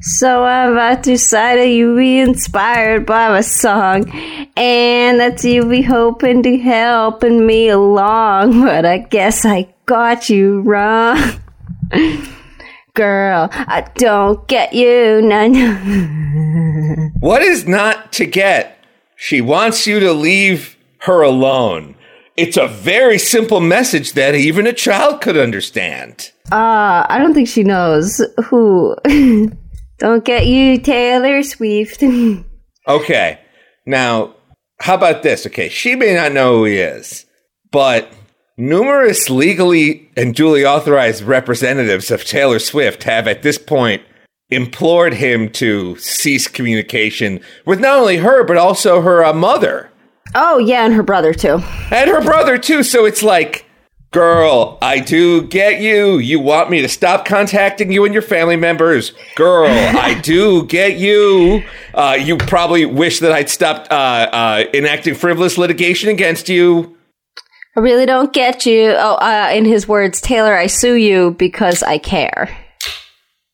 [0.00, 4.10] So I'm about to decide you be inspired by my song,
[4.56, 10.60] and that you be hoping to helping me along, but I guess I got you
[10.60, 11.18] wrong.
[12.94, 15.22] Girl, I don't get you.
[15.22, 17.10] No, no.
[17.20, 18.82] What is not to get?
[19.14, 21.94] She wants you to leave her alone.
[22.40, 26.32] It's a very simple message that even a child could understand.
[26.50, 28.96] Uh, I don't think she knows who.
[29.98, 32.02] don't get you, Taylor Swift.
[32.88, 33.38] Okay.
[33.84, 34.34] Now,
[34.80, 35.46] how about this?
[35.46, 37.26] Okay, she may not know who he is,
[37.70, 38.10] but
[38.56, 44.02] numerous legally and duly authorized representatives of Taylor Swift have at this point
[44.48, 49.89] implored him to cease communication with not only her, but also her uh, mother
[50.34, 51.60] oh, yeah, and her brother, too.
[51.90, 52.82] and her brother, too.
[52.82, 53.64] So it's like,
[54.10, 56.18] girl, I do get you.
[56.18, 59.12] You want me to stop contacting you and your family members.
[59.36, 61.62] Girl, I do get you.
[61.94, 63.94] Uh, you probably wish that I'd stopped uh,
[64.32, 66.96] uh, enacting frivolous litigation against you.
[67.76, 68.94] I really don't get you.
[68.96, 72.56] Oh, uh, in his words, Taylor, I sue you because I care.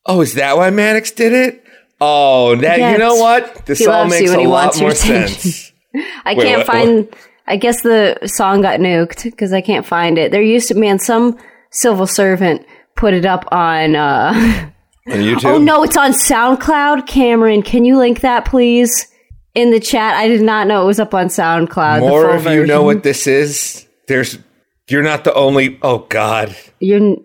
[0.07, 1.63] Oh, is that why Maddox did it?
[2.01, 3.67] Oh, that, you know what?
[3.67, 5.39] This He all makes a lot more attention.
[5.39, 5.73] sense.
[6.25, 7.09] I Wait, can't what- find.
[7.49, 10.33] I guess the song got nuked because I can't find it.
[10.33, 11.39] There used to man some
[11.71, 12.67] civil servant
[12.97, 13.95] put it up on.
[13.97, 14.33] uh
[15.09, 15.45] On YouTube?
[15.45, 17.07] Oh no, it's on SoundCloud.
[17.07, 19.07] Cameron, can you link that please
[19.55, 20.17] in the chat?
[20.17, 22.01] I did not know it was up on SoundCloud.
[22.01, 23.87] More of you know what this is.
[24.09, 24.37] There's,
[24.89, 25.79] you're not the only.
[25.83, 27.17] Oh God, You're,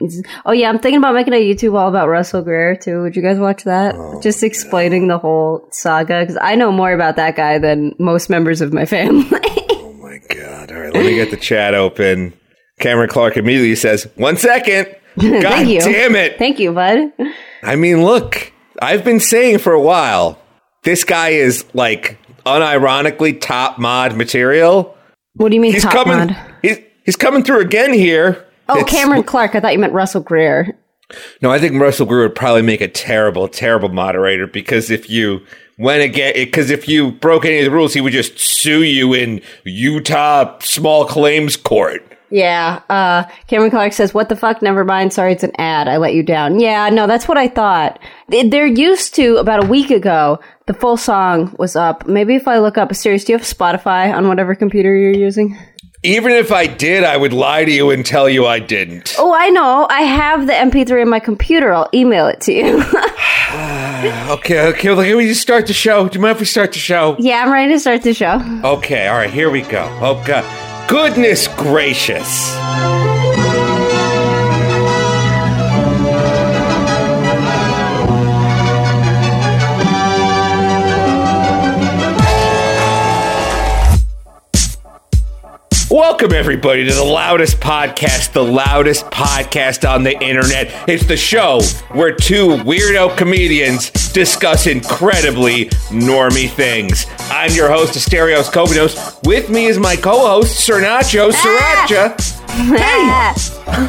[0.45, 3.02] oh yeah, I'm thinking about making a YouTube all about Russell Greer too.
[3.03, 3.95] Would you guys watch that?
[3.95, 8.30] Oh, Just explaining the whole saga because I know more about that guy than most
[8.30, 9.28] members of my family.
[9.72, 10.72] oh my God.
[10.72, 12.34] All right, let me get the chat open.
[12.80, 14.86] Cameron Clark immediately says, "One second.
[15.20, 15.81] God Thank you.
[15.81, 16.38] damn it!
[16.40, 17.12] Thank you, bud.
[17.64, 20.40] I mean, look, I've been saying for a while,
[20.84, 24.98] this guy is like unironically top mod material.
[25.36, 26.28] What do you mean He's top coming.
[26.34, 26.38] mod?
[26.62, 28.45] He's he's coming through again here.
[28.69, 29.56] Oh, It's- Cameron Clark.
[29.56, 30.75] I thought you meant Russell Greer.
[31.41, 35.41] No, I think Russell Greer would probably make a terrible, terrible moderator because if you
[35.78, 39.13] went again, because if you broke any of the rules, he would just sue you
[39.13, 42.01] in Utah small claims court.
[42.29, 42.79] Yeah.
[42.89, 44.62] Uh, Cameron Clark says, "What the fuck?
[44.62, 45.12] Never mind.
[45.12, 45.89] Sorry, it's an ad.
[45.89, 46.88] I let you down." Yeah.
[46.89, 48.00] No, that's what I thought.
[48.29, 50.39] They- They're used to about a week ago.
[50.68, 52.07] The full song was up.
[52.07, 55.57] Maybe if I look up, Asterios, do you have Spotify on whatever computer you're using?
[56.03, 59.13] Even if I did, I would lie to you and tell you I didn't.
[59.19, 59.85] Oh, I know.
[59.88, 61.72] I have the MP3 in my computer.
[61.72, 62.84] I'll email it to you.
[64.31, 66.07] Okay, okay, well, can we just start the show?
[66.09, 67.17] Do you mind if we start the show?
[67.19, 68.41] yeah, I'm ready to start the show.
[68.63, 69.85] Okay, all right, here we go.
[70.01, 70.89] Oh, God.
[70.89, 72.51] Goodness gracious.
[85.91, 90.88] Welcome, everybody, to the loudest podcast, the loudest podcast on the internet.
[90.88, 91.59] It's the show
[91.91, 97.07] where two weirdo comedians discuss incredibly normy things.
[97.24, 99.28] I'm your host, Asterios Kokkinos.
[99.28, 101.85] With me is my co host, Sir Nacho ah.
[101.90, 102.38] Sriracha.
[102.80, 103.34] Ah.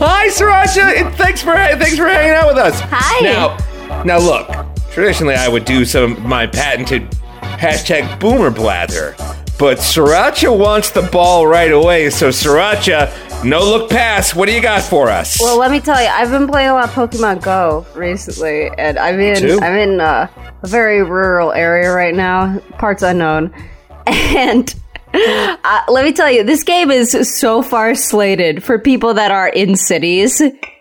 [0.00, 2.80] Hi, Sriracha, and thanks for thanks for hanging out with us.
[2.80, 3.20] Hi.
[3.20, 4.48] Now, now look.
[4.90, 7.08] Traditionally, I would do some of my patented
[7.42, 9.14] hashtag Boomer blather,
[9.58, 12.10] but Sriracha wants the ball right away.
[12.10, 14.34] So, Sriracha, no look pass.
[14.34, 15.38] What do you got for us?
[15.40, 18.98] Well, let me tell you, I've been playing a lot of Pokemon Go recently, and
[18.98, 20.28] I'm in I'm in uh,
[20.62, 23.52] a very rural area right now, parts unknown,
[24.06, 24.74] and.
[25.14, 29.48] Uh, let me tell you, this game is so far slated for people that are
[29.50, 30.40] in cities.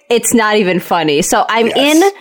[0.09, 1.21] It's not even funny.
[1.21, 2.01] So I'm Yes.
[2.01, 2.11] in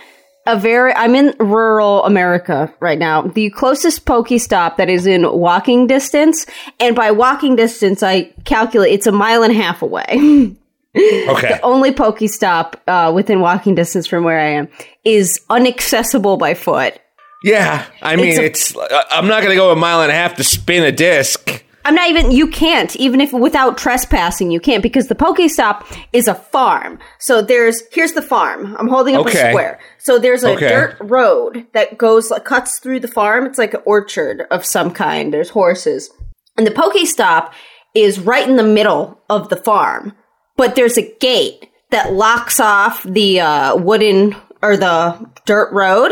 [0.47, 3.23] a very, I'm in rural America right now.
[3.23, 6.45] The closest Pokestop that is in walking distance,
[6.79, 10.03] and by walking distance, I calculate it's a mile and a half away.
[10.97, 11.47] okay.
[11.47, 14.67] the only Pokestop uh, within walking distance from where I am
[15.05, 16.99] is inaccessible by foot.
[17.43, 18.77] Yeah, I mean, It's it's.
[18.77, 21.63] uh, I'm not going to go a mile and a half to spin a disc.
[21.85, 22.31] I'm not even.
[22.31, 24.51] You can't even if without trespassing.
[24.51, 26.99] You can't because the Pokestop is a farm.
[27.19, 28.75] So there's here's the farm.
[28.79, 29.47] I'm holding up Okay.
[29.49, 29.79] a square.
[29.97, 30.67] So there's a Okay.
[30.69, 33.45] dirt road that goes like, cuts through the farm.
[33.45, 35.33] It's like an orchard of some kind.
[35.33, 36.09] There's horses,
[36.57, 37.51] and the Pokestop
[37.95, 40.13] is right in the middle of the farm.
[40.57, 46.11] But there's a gate that locks off the uh, wooden or the dirt road.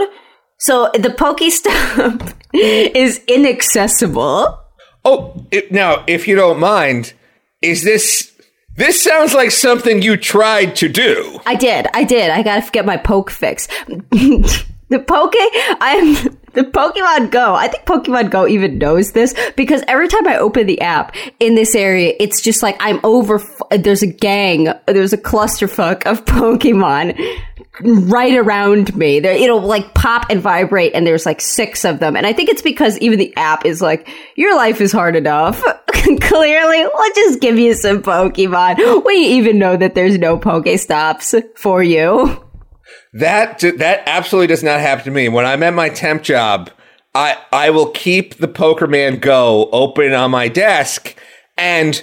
[0.58, 4.60] So the Pokestop is inaccessible.
[5.12, 7.14] Oh, it, now, if you don't mind,
[7.64, 8.32] is this.
[8.76, 11.42] This sounds like something you tried to do.
[11.48, 11.88] I did.
[11.96, 12.30] I did.
[12.30, 13.68] I gotta get my poke fix.
[14.90, 15.36] The Poke,
[15.82, 16.16] I'm
[16.54, 17.54] the Pokemon Go.
[17.54, 21.54] I think Pokemon Go even knows this because every time I open the app in
[21.54, 23.40] this area, it's just like I'm over.
[23.70, 24.74] There's a gang.
[24.88, 27.16] There's a clusterfuck of Pokemon
[27.82, 29.20] right around me.
[29.20, 32.16] There, it'll like pop and vibrate, and there's like six of them.
[32.16, 35.62] And I think it's because even the app is like, your life is hard enough.
[36.22, 39.06] Clearly, we'll just give you some Pokemon.
[39.06, 42.46] We even know that there's no Pokestops for you.
[43.14, 45.30] That that absolutely does not happen to me.
[45.30, 46.70] When I'm at my temp job,
[47.16, 51.16] I I will keep the Pokeman Go open on my desk,
[51.58, 52.02] and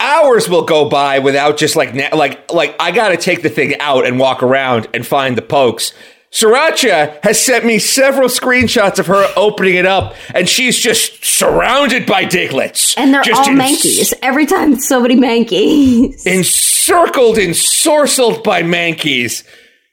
[0.00, 3.78] hours will go by without just like like like I got to take the thing
[3.80, 5.92] out and walk around and find the pokes.
[6.32, 12.04] Sriracha has sent me several screenshots of her opening it up, and she's just surrounded
[12.04, 12.94] by Digletts.
[12.98, 14.12] And they're just all Mankeys.
[14.22, 16.26] Every time so many Mankeys.
[16.26, 19.44] Encircled ensorcelled by Mankeys.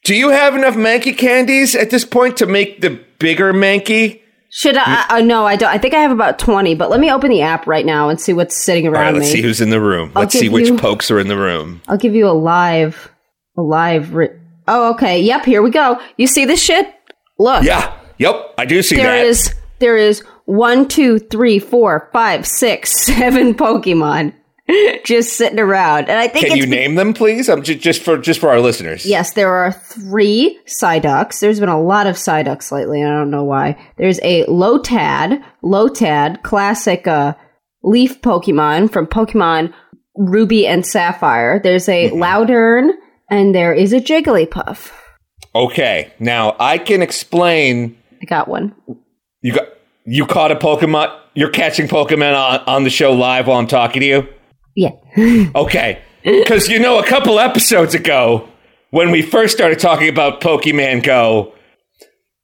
[0.04, 4.23] Do you have enough Mankey candies at this point to make the bigger Mankey?
[4.56, 5.06] Should I?
[5.10, 5.70] Uh, no, I don't.
[5.70, 8.22] I think I have about 20, but let me open the app right now and
[8.22, 9.38] see what's sitting around All right, let's me.
[9.38, 10.12] see who's in the room.
[10.16, 11.82] I'll let's see which you- pokes are in the room.
[11.88, 13.12] I'll give you a live,
[13.58, 14.14] a live.
[14.14, 14.30] Ri-
[14.68, 15.20] oh, okay.
[15.20, 15.46] Yep.
[15.46, 16.00] Here we go.
[16.18, 16.94] You see this shit?
[17.40, 17.64] Look.
[17.64, 17.94] Yeah.
[18.20, 18.54] Yep.
[18.60, 19.26] I do see There that.
[19.26, 19.56] is.
[19.80, 24.34] There is one, two, three, four, five, six, seven Pokemon
[25.06, 27.50] just sitting around, and I think Can you name them, please?
[27.50, 29.06] I'm ju- just for just for our listeners.
[29.06, 31.40] Yes, there are three Psyducks.
[31.40, 33.04] There's been a lot of Psyducks lately.
[33.04, 33.78] I don't know why.
[33.98, 37.34] There's a Lotad, Lotad, classic uh,
[37.84, 39.74] leaf Pokemon from Pokemon
[40.16, 41.60] Ruby and Sapphire.
[41.62, 42.22] There's a Mm-hmm.
[42.22, 42.92] Loudred,
[43.30, 44.92] and there is a Jigglypuff.
[45.56, 46.14] Okay.
[46.20, 47.98] Now I can explain.
[48.22, 48.74] I got one.
[49.42, 49.68] You got
[50.06, 51.20] you caught a Pokemon.
[51.34, 54.28] You're catching Pokemon on, on the show live while I'm talking to you.
[54.76, 54.92] Yeah.
[55.56, 56.02] Okay.
[56.24, 58.48] Because you know, a couple episodes ago,
[58.92, 61.54] when we first started talking about Pokemon Go,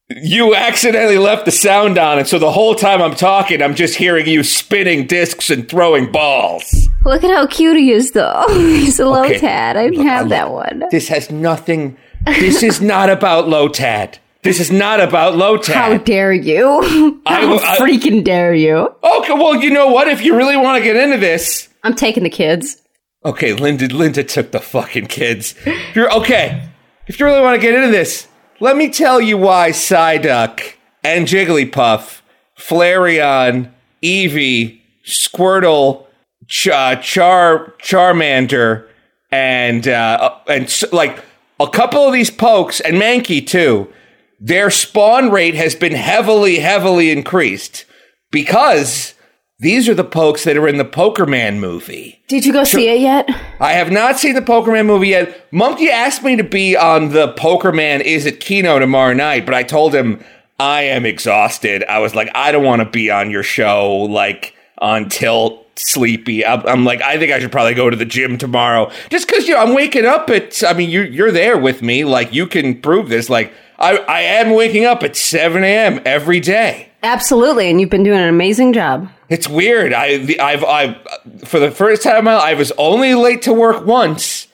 [0.10, 3.96] you accidentally left the sound on, and so the whole time I'm talking, I'm just
[3.96, 6.90] hearing you spinning discs and throwing balls.
[7.06, 8.44] Look at how cute he is, though.
[8.50, 9.40] He's a Okay.
[9.40, 9.76] Lotad.
[9.78, 10.84] I Look, I have that one.
[10.92, 11.96] This has nothing.
[12.26, 14.18] This is not about Lotad.
[14.42, 15.74] This is not about low Lotad.
[15.74, 17.22] How dare you?
[17.26, 18.94] I How will- I- freaking dare you?
[19.04, 20.08] okay, well, you know what?
[20.10, 22.82] If you really want to get into this, I'm taking the kids.
[23.26, 25.54] Okay, Linda Linda took the fucking kids.
[25.66, 26.70] If you're okay,
[27.08, 28.28] if you really want to get into this,
[28.60, 30.62] let me tell you why Psyduck
[31.04, 32.22] and Jigglypuff,
[32.58, 33.72] Flareon,
[34.02, 36.06] Eevee, Squirtle,
[36.48, 38.88] Ch- uh, Char Charmander,
[39.32, 41.24] and uh, and like
[41.60, 43.92] a couple of these pokes and Mankey too,
[44.40, 47.86] their spawn rate has been heavily, heavily increased
[48.32, 49.14] because
[49.60, 52.22] these are the pokes that are in the Poker Man movie.
[52.28, 53.30] Did you go see it yet?
[53.60, 55.52] I have not seen the Poker Man movie yet.
[55.52, 59.54] Monkey asked me to be on the Poker Man Is It Kino tomorrow night, but
[59.54, 60.24] I told him
[60.60, 61.84] I am exhausted.
[61.84, 66.46] I was like, I don't want to be on your show like on tilt, sleepy.
[66.46, 69.46] I'm, I'm like, I think I should probably go to the gym tomorrow, just because
[69.46, 70.64] you know I'm waking up at.
[70.64, 73.30] I mean, you're you're there with me, like you can prove this.
[73.30, 76.02] Like I I am waking up at 7 a.m.
[76.06, 76.89] every day.
[77.04, 79.10] Absolutely, and you've been doing an amazing job.
[79.30, 79.94] It's weird.
[79.94, 81.02] I I've I
[81.46, 84.48] for the first time in my life, I was only late to work once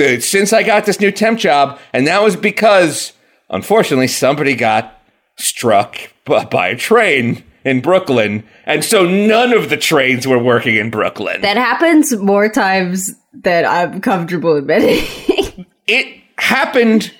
[0.00, 3.12] uh, since I got this new temp job, and that was because
[3.50, 5.00] unfortunately somebody got
[5.36, 10.90] struck by a train in Brooklyn, and so none of the trains were working in
[10.90, 11.42] Brooklyn.
[11.42, 15.66] That happens more times than I'm comfortable admitting.
[15.86, 17.12] it happened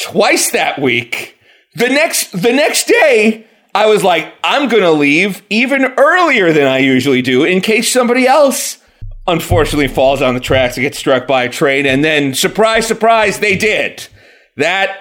[0.00, 1.36] twice that week.
[1.74, 3.47] The next the next day,
[3.78, 8.26] I was like, I'm gonna leave even earlier than I usually do in case somebody
[8.26, 8.78] else
[9.28, 13.38] unfortunately falls on the tracks and gets struck by a train, and then surprise, surprise,
[13.38, 14.08] they did.
[14.56, 14.96] That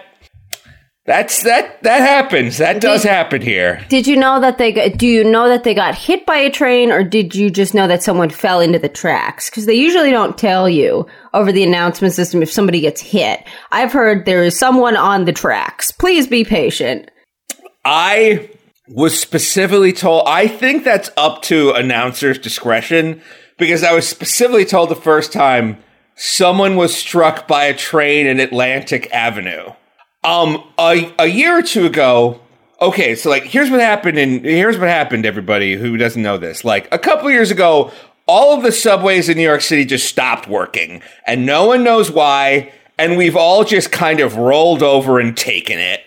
[1.08, 2.60] that's that that happens.
[2.60, 3.84] That does happen here.
[3.90, 6.52] did you know that they got, do you know that they got hit by a
[6.52, 9.50] train or did you just know that someone fell into the tracks?
[9.50, 13.44] Cuz they usually don't tell you over the announcement system if somebody gets hit.
[13.72, 15.92] I've heard there is someone on the tracks.
[15.92, 17.10] Please be patient.
[17.84, 18.50] I
[18.88, 23.22] was specifically told, I think that's up to announcers' discretion
[23.58, 25.78] because I was specifically told the first time
[26.16, 29.72] someone was struck by a train in Atlantic Avenue.
[30.24, 32.40] Um, a, a year or two ago,
[32.82, 36.64] okay, so like, here's what happened, and here's what happened, everybody who doesn't know this.
[36.64, 37.92] Like, a couple years ago,
[38.26, 42.12] all of the subways in New York City just stopped working, and no one knows
[42.12, 46.02] why, and we've all just kind of rolled over and taken it.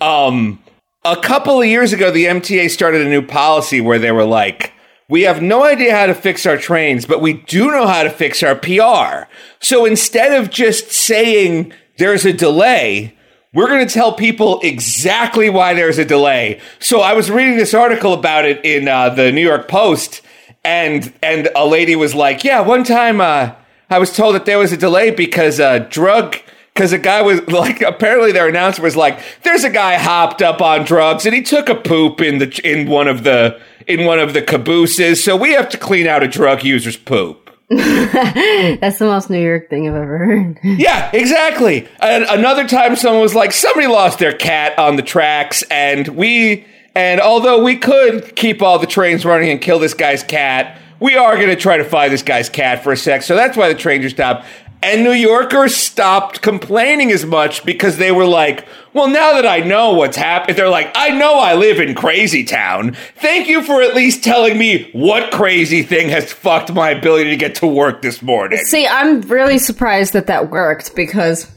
[0.00, 0.62] Um,
[1.04, 4.72] a couple of years ago, the MTA started a new policy where they were like,
[5.08, 8.10] we have no idea how to fix our trains, but we do know how to
[8.10, 9.30] fix our PR.
[9.60, 13.14] So instead of just saying there's a delay,
[13.52, 16.60] we're going to tell people exactly why there's a delay.
[16.78, 20.22] So I was reading this article about it in uh, the New York Post,
[20.64, 23.52] and and a lady was like, "Yeah, one time uh,
[23.90, 26.36] I was told that there was a delay because a uh, drug."
[26.74, 30.60] Because a guy was like, apparently their announcer was like, "There's a guy hopped up
[30.60, 34.18] on drugs and he took a poop in the in one of the in one
[34.18, 39.06] of the cabooses, so we have to clean out a drug user's poop." That's the
[39.06, 40.58] most New York thing I've ever heard.
[40.64, 41.88] yeah, exactly.
[42.00, 46.66] And another time, someone was like, somebody lost their cat on the tracks, and we,
[46.94, 51.16] and although we could keep all the trains running and kill this guy's cat, we
[51.16, 53.22] are going to try to find this guy's cat for a sec.
[53.22, 54.46] So that's why the trains are stopped.
[54.84, 59.60] And New Yorkers stopped complaining as much because they were like, well, now that I
[59.60, 62.94] know what's happened, they're like, I know I live in crazy town.
[63.16, 67.36] Thank you for at least telling me what crazy thing has fucked my ability to
[67.36, 68.58] get to work this morning.
[68.58, 71.50] See, I'm really surprised that that worked because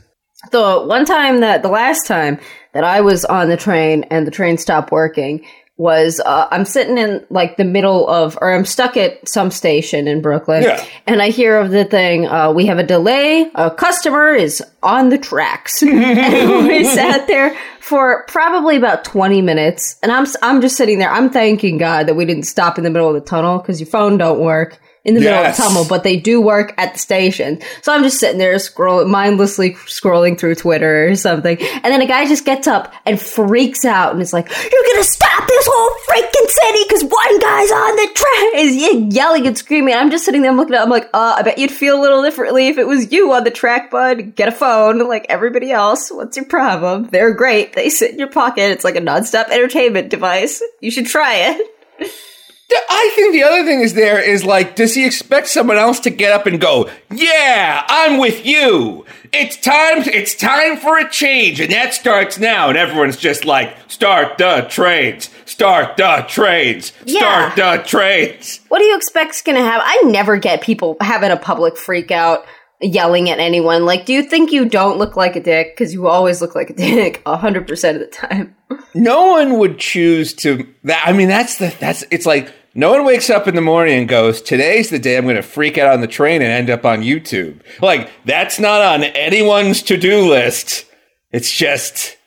[0.51, 2.39] the one time that the last time
[2.73, 5.45] that I was on the train and the train stopped working,
[5.77, 10.07] was uh, I'm sitting in like the middle of, or I'm stuck at some station
[10.07, 10.83] in Brooklyn, yeah.
[11.05, 12.27] and I hear of the thing.
[12.27, 13.49] Uh, we have a delay.
[13.53, 19.97] A customer is on the tracks, and we sat there for probably about 20 minutes,
[20.01, 21.11] and I'm I'm just sitting there.
[21.11, 23.87] I'm thanking God that we didn't stop in the middle of the tunnel because your
[23.87, 25.29] phone don't work in the yes.
[25.29, 27.61] middle of the tunnel, but they do work at the station.
[27.81, 31.57] So I'm just sitting there scrolling, mindlessly scrolling through Twitter or something.
[31.59, 35.05] And then a guy just gets up and freaks out and is like, you're gonna
[35.05, 38.67] stop this whole freaking city because one guy's on the train.
[38.67, 39.93] Is yelling and screaming.
[39.93, 42.21] I'm just sitting there looking at I'm like, uh, I bet you'd feel a little
[42.21, 44.35] differently if it was you on the track, bud.
[44.35, 46.11] Get a phone like everybody else.
[46.11, 47.07] What's your problem?
[47.11, 47.73] They're great.
[47.73, 48.71] They sit in your pocket.
[48.71, 50.61] It's like a nonstop entertainment device.
[50.81, 51.55] You should try
[51.99, 52.13] it.
[52.69, 56.09] I think the other thing is there is like, does he expect someone else to
[56.09, 59.05] get up and go, yeah, I'm with you.
[59.31, 61.59] It's time, it's time for a change.
[61.59, 62.69] And that starts now.
[62.69, 67.77] And everyone's just like, start the trains, start the trains, start yeah.
[67.77, 68.59] the trains.
[68.67, 69.85] What do you expect's going to happen?
[69.85, 72.45] I never get people having a public freak out
[72.81, 73.85] yelling at anyone.
[73.85, 75.75] Like, do you think you don't look like a dick?
[75.75, 78.55] Because you always look like a dick 100% of the time.
[78.93, 83.05] no one would choose to that I mean that's the that's it's like no one
[83.05, 85.91] wakes up in the morning and goes, Today's the day I'm going to freak out
[85.91, 87.59] on the train and end up on YouTube.
[87.81, 90.85] Like, that's not on anyone's to do list.
[91.31, 92.17] It's just,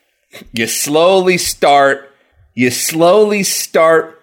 [0.52, 2.12] you slowly start,
[2.54, 4.20] you slowly start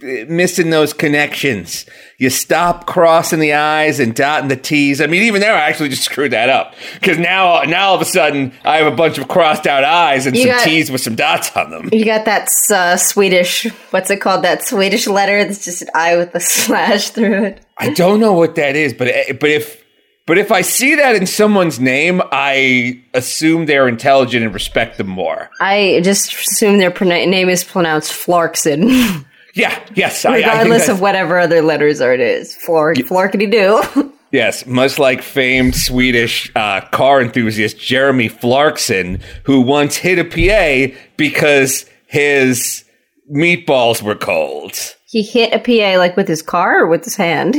[0.00, 1.86] missing those connections.
[2.22, 5.00] You stop crossing the I's and dotting the T's.
[5.00, 8.00] I mean, even there, I actually just screwed that up because now, now all of
[8.00, 10.88] a sudden, I have a bunch of crossed out I's and you some got, T's
[10.88, 11.88] with some dots on them.
[11.90, 14.44] You got that uh, Swedish, what's it called?
[14.44, 17.66] That Swedish letter that's just an I with a slash through it.
[17.76, 19.82] I don't know what that is, but eh, but if
[20.24, 25.08] but if I see that in someone's name, I assume they're intelligent and respect them
[25.08, 25.50] more.
[25.60, 29.24] I just assume their name is pronounced Flarkson.
[29.54, 30.24] Yeah, yes.
[30.24, 32.54] Regardless I, I of whatever other letters are it is.
[32.54, 34.12] Flor- y- Florkity do.
[34.32, 40.94] yes, much like famed Swedish uh, car enthusiast Jeremy Flarkson, who once hit a PA
[41.16, 42.84] because his
[43.30, 44.74] meatballs were cold.
[45.06, 47.56] He hit a PA like with his car or with his hand?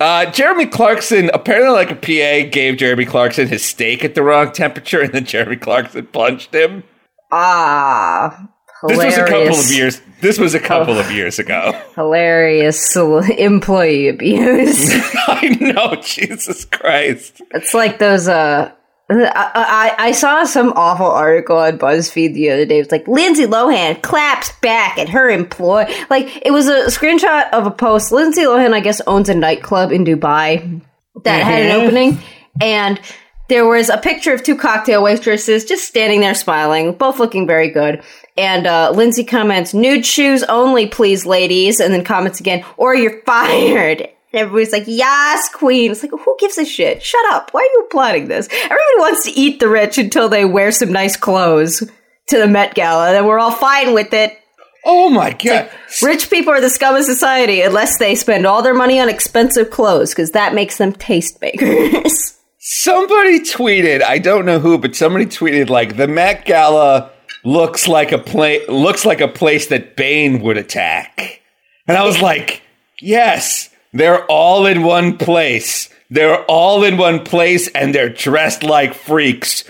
[0.00, 4.52] Uh, Jeremy Clarkson, apparently, like a PA, gave Jeremy Clarkson his steak at the wrong
[4.52, 6.84] temperature, and then Jeremy Clarkson punched him.
[7.32, 8.48] Ah,
[8.80, 9.14] Hilarious.
[9.14, 10.02] This was a couple of years.
[10.20, 11.72] This was a couple oh, of years ago.
[11.94, 14.90] Hilarious employee abuse.
[15.28, 17.40] I know, Jesus Christ.
[17.52, 18.28] It's like those.
[18.28, 18.72] Uh,
[19.10, 22.78] I, I, I saw some awful article on BuzzFeed the other day.
[22.78, 25.86] It's like Lindsay Lohan claps back at her employee.
[26.10, 28.12] Like it was a screenshot of a post.
[28.12, 30.82] Lindsay Lohan, I guess, owns a nightclub in Dubai
[31.24, 31.50] that mm-hmm.
[31.50, 31.86] had an mm-hmm.
[31.86, 32.18] opening,
[32.60, 33.00] and
[33.48, 37.70] there was a picture of two cocktail waitresses just standing there smiling, both looking very
[37.70, 38.02] good.
[38.38, 41.80] And uh, Lindsay comments, nude shoes only, please, ladies.
[41.80, 44.00] And then comments again, or you're fired.
[44.00, 45.90] And everybody's like, yes, queen.
[45.90, 47.02] It's like, who gives a shit?
[47.02, 47.50] Shut up.
[47.52, 48.46] Why are you applauding this?
[48.50, 51.82] Everybody wants to eat the rich until they wear some nice clothes
[52.28, 53.16] to the Met Gala.
[53.16, 54.38] And we're all fine with it.
[54.84, 55.44] Oh my god!
[55.44, 59.08] Like, rich people are the scum of society unless they spend all their money on
[59.08, 62.38] expensive clothes because that makes them tastemakers.
[62.58, 67.10] Somebody tweeted, I don't know who, but somebody tweeted like the Met Gala
[67.44, 71.40] looks like a place looks like a place that Bane would attack.
[71.86, 72.62] And I was like,
[73.00, 75.88] yes, they're all in one place.
[76.10, 79.64] They're all in one place and they're dressed like freaks.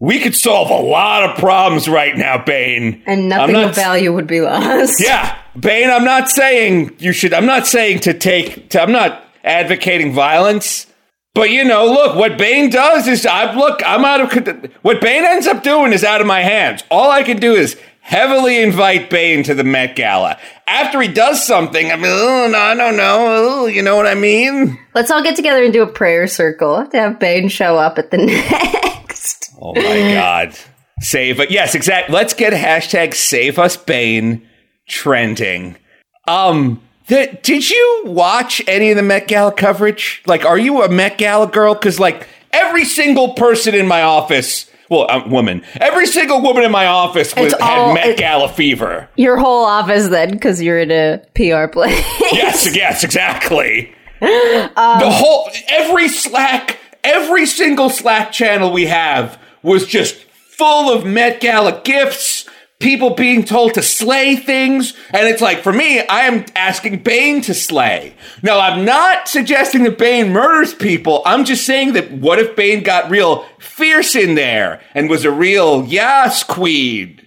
[0.00, 3.02] We could solve a lot of problems right now, Bane.
[3.06, 5.00] And nothing not, of value would be lost.
[5.04, 5.36] Yeah.
[5.58, 10.12] Bane, I'm not saying you should I'm not saying to take to, I'm not advocating
[10.12, 10.86] violence.
[11.38, 14.72] But you know, look, what Bane does is, I look, I'm out of.
[14.82, 16.82] What Bane ends up doing is out of my hands.
[16.90, 20.36] All I can do is heavily invite Bane to the Met Gala.
[20.66, 23.26] After he does something, I mean, oh, no, I don't know.
[23.28, 24.76] Oh, you know what I mean?
[24.96, 28.10] Let's all get together and do a prayer circle to have Bane show up at
[28.10, 29.54] the next.
[29.62, 30.58] Oh my God.
[31.02, 31.52] Save it.
[31.52, 32.16] Yes, exactly.
[32.16, 34.44] Let's get hashtag save us Bane
[34.88, 35.76] trending.
[36.26, 40.22] Um, the, did you watch any of the Met Gala coverage?
[40.26, 41.74] Like, are you a Met Gala girl?
[41.74, 45.62] Because, like, every single person in my office well, a woman.
[45.74, 49.08] Every single woman in my office was, all, had Met Gala fever.
[49.16, 52.04] Your whole office, then, because you're in a PR place.
[52.32, 53.92] yes, yes, exactly.
[54.20, 61.04] Um, the whole, every Slack, every single Slack channel we have was just full of
[61.04, 62.48] Met Gala gifts,
[62.80, 64.94] people being told to slay things.
[65.10, 68.14] And it's like, for me, I am asking Bane to slay.
[68.42, 71.22] Now, I'm not suggesting that Bane murders people.
[71.26, 75.30] I'm just saying that what if Bane got real fierce in there and was a
[75.30, 77.17] real yas queen?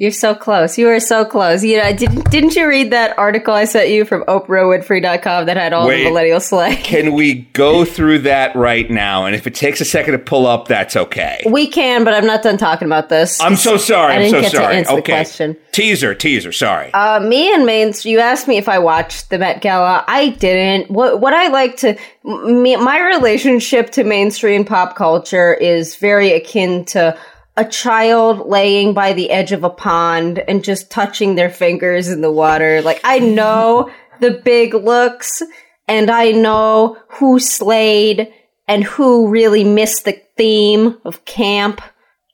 [0.00, 0.78] You're so close.
[0.78, 1.62] You are so close.
[1.62, 5.74] You know, didn't didn't you read that article I sent you from OprahWinfrey.com that had
[5.74, 6.76] all Wait, the millennial slang?
[6.82, 9.26] Can we go through that right now?
[9.26, 11.42] And if it takes a second to pull up, that's okay.
[11.44, 13.42] We can, but I'm not done talking about this.
[13.42, 14.14] I'm so sorry.
[14.14, 14.86] I am so sorry.
[14.86, 15.02] okay.
[15.02, 15.54] question.
[15.72, 16.50] Teaser, teaser.
[16.50, 16.90] Sorry.
[16.94, 18.06] Uh, me and Mains.
[18.06, 20.02] You asked me if I watched the Met Gala.
[20.08, 20.90] I didn't.
[20.90, 26.86] What what I like to me, my relationship to mainstream pop culture is very akin
[26.86, 27.18] to
[27.56, 32.20] a child laying by the edge of a pond and just touching their fingers in
[32.20, 32.80] the water.
[32.82, 33.90] Like, I know
[34.20, 35.42] the big looks
[35.88, 38.32] and I know who slayed
[38.68, 41.82] and who really missed the theme of camp,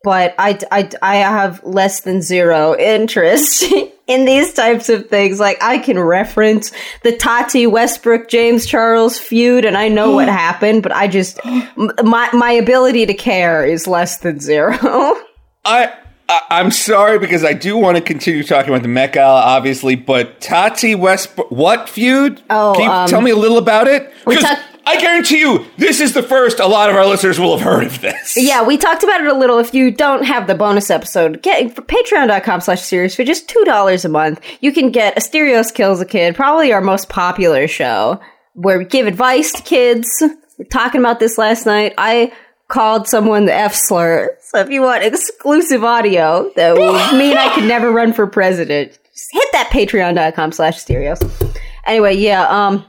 [0.06, 3.64] but I, I, I have less than zero interest
[4.06, 5.40] in these types of things.
[5.40, 6.70] Like I can reference
[7.02, 11.40] the Tati Westbrook James Charles feud and I know what happened, but I just
[11.76, 14.76] my my ability to care is less than zero.
[15.64, 15.92] I
[16.28, 19.96] I, am sorry because I do want to continue talking about the Met Gala, obviously,
[19.96, 22.40] but Tati Westbrook, what feud?
[22.48, 24.12] Oh, Can you um, tell me a little about it?
[24.24, 27.66] Because I guarantee you, this is the first a lot of our listeners will have
[27.66, 28.36] heard of this.
[28.36, 29.58] Yeah, we talked about it a little.
[29.58, 34.08] If you don't have the bonus episode, get patreon.com slash asterios for just $2 a
[34.08, 34.40] month.
[34.60, 38.20] You can get Asterios Kills a Kid, probably our most popular show,
[38.52, 40.08] where we give advice to kids.
[40.56, 41.92] We are talking about this last night.
[41.98, 42.32] I
[42.68, 44.36] called someone the F slur.
[44.40, 48.92] So if you want exclusive audio that will mean I could never run for president,
[49.12, 51.58] just hit that patreon.com slash asterios.
[51.84, 52.84] Anyway, yeah, um,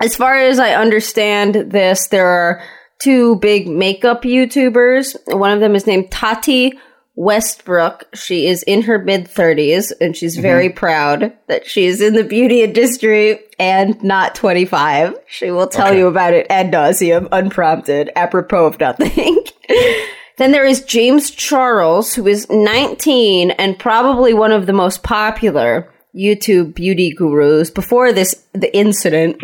[0.00, 2.62] as far as I understand this, there are
[2.98, 5.16] two big makeup YouTubers.
[5.36, 6.78] One of them is named Tati
[7.14, 8.04] Westbrook.
[8.14, 10.42] She is in her mid 30s and she's mm-hmm.
[10.42, 15.16] very proud that she's in the beauty industry and not 25.
[15.26, 15.98] She will tell okay.
[15.98, 19.42] you about it ad nauseum, unprompted, apropos of nothing.
[20.36, 25.90] then there is James Charles, who is 19 and probably one of the most popular
[26.14, 29.42] YouTube beauty gurus before this, the incident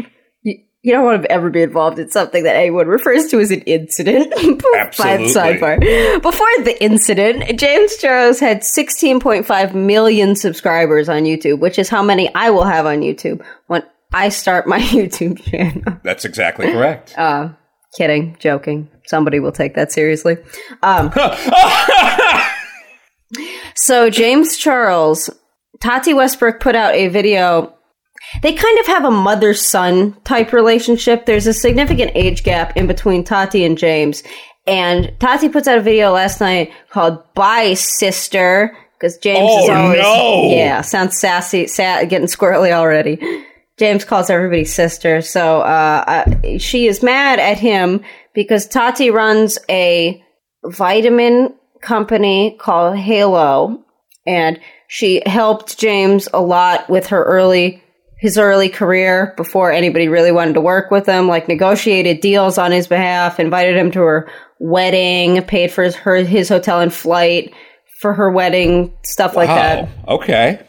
[0.83, 3.61] you don't want to ever be involved in something that anyone refers to as an
[3.63, 4.33] incident.
[4.77, 5.29] Absolutely.
[5.29, 6.21] sidebar.
[6.21, 12.35] Before the incident, James Charles had 16.5 million subscribers on YouTube, which is how many
[12.35, 16.01] I will have on YouTube when I start my YouTube channel.
[16.03, 17.15] That's exactly correct.
[17.23, 17.53] Uh,
[17.97, 18.89] kidding, joking.
[19.07, 20.39] Somebody will take that seriously.
[20.83, 21.13] Um,
[23.77, 25.31] so James Charles,
[25.81, 27.75] Tati Westbrook put out a video
[28.41, 31.27] they kind of have a mother son type relationship.
[31.27, 34.23] There's a significant age gap in between Tati and James.
[34.67, 39.71] And Tati puts out a video last night called Bye Sister because James oh, is
[39.71, 40.55] always no.
[40.55, 43.19] yeah sounds sassy, sa- getting squirrely already.
[43.79, 49.59] James calls everybody sister, so uh, uh, she is mad at him because Tati runs
[49.69, 50.23] a
[50.65, 53.83] vitamin company called Halo,
[54.25, 57.82] and she helped James a lot with her early
[58.23, 62.71] his early career before anybody really wanted to work with him, like negotiated deals on
[62.71, 64.31] his behalf, invited him to her
[64.61, 67.53] wedding, paid for his, her, his hotel and flight
[67.99, 69.41] for her wedding, stuff wow.
[69.41, 69.89] like that.
[70.07, 70.65] Okay.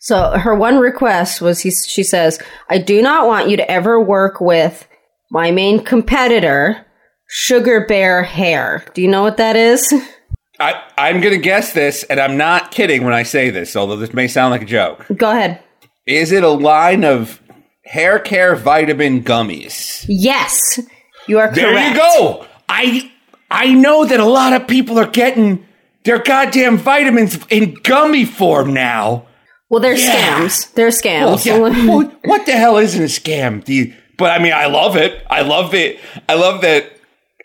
[0.00, 4.00] So her one request was he, she says, I do not want you to ever
[4.00, 4.88] work with
[5.30, 6.84] my main competitor,
[7.28, 8.86] Sugar Bear Hair.
[8.92, 9.94] Do you know what that is?
[10.58, 13.96] I, I'm going to guess this, and I'm not kidding when I say this, although
[13.96, 15.06] this may sound like a joke.
[15.16, 15.62] Go ahead.
[16.06, 17.40] Is it a line of
[17.84, 20.04] hair care vitamin gummies?
[20.08, 20.80] Yes,
[21.28, 21.56] you are correct.
[21.56, 22.46] There you go.
[22.68, 23.10] I
[23.50, 25.66] I know that a lot of people are getting
[26.04, 29.26] their goddamn vitamins in gummy form now.
[29.68, 30.40] Well, they're yeah.
[30.40, 30.72] scams.
[30.74, 31.46] They're scams.
[31.46, 31.86] Well, yeah.
[31.88, 33.66] well, what the hell isn't a scam?
[33.68, 35.24] You, but I mean, I love it.
[35.30, 36.00] I love it.
[36.28, 36.92] I love that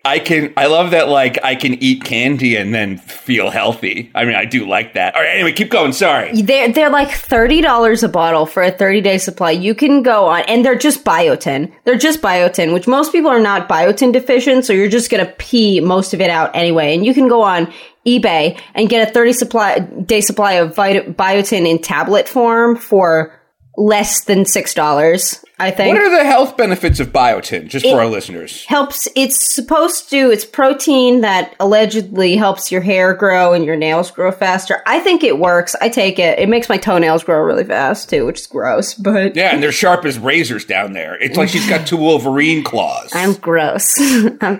[0.07, 0.53] I can.
[0.57, 1.09] I love that.
[1.09, 4.09] Like I can eat candy and then feel healthy.
[4.15, 5.15] I mean, I do like that.
[5.15, 5.33] All right.
[5.33, 5.93] Anyway, keep going.
[5.93, 6.41] Sorry.
[6.41, 9.51] They're they're like thirty dollars a bottle for a thirty day supply.
[9.51, 11.71] You can go on, and they're just biotin.
[11.83, 15.79] They're just biotin, which most people are not biotin deficient, so you're just gonna pee
[15.79, 16.95] most of it out anyway.
[16.95, 17.71] And you can go on
[18.05, 23.37] eBay and get a thirty supply day supply of vit- biotin in tablet form for
[23.75, 25.43] less than six dollars.
[25.59, 25.95] I think.
[25.95, 28.63] What are the health benefits of biotin, just for our listeners?
[28.65, 34.11] helps it's supposed to it's protein that allegedly helps your hair grow and your nails
[34.11, 37.63] grow faster i think it works i take it it makes my toenails grow really
[37.63, 41.15] fast too which is gross but Yeah, and they're sharp as razors down there.
[41.21, 43.09] It's like she's got two Wolverine claws.
[43.13, 43.85] i'm gross
[44.41, 44.59] i'm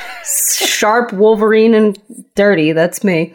[0.56, 1.98] sharp wolverine and
[2.34, 3.34] dirty that's me.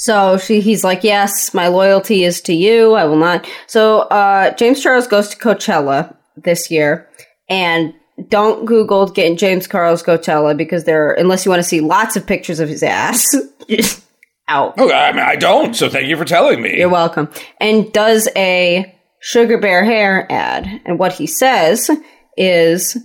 [0.00, 2.94] So she, he's like, yes, my loyalty is to you.
[2.94, 3.46] I will not.
[3.66, 7.06] So uh, James Charles goes to Coachella this year,
[7.50, 7.92] and
[8.30, 12.26] don't Google getting James Charles Coachella because there, unless you want to see lots of
[12.26, 13.26] pictures of his ass,
[14.48, 14.72] out.
[14.78, 15.76] Oh, I mean, I don't.
[15.76, 16.78] So thank you for telling me.
[16.78, 17.28] You're welcome.
[17.60, 21.90] And does a Sugar Bear hair ad, and what he says
[22.38, 22.96] is.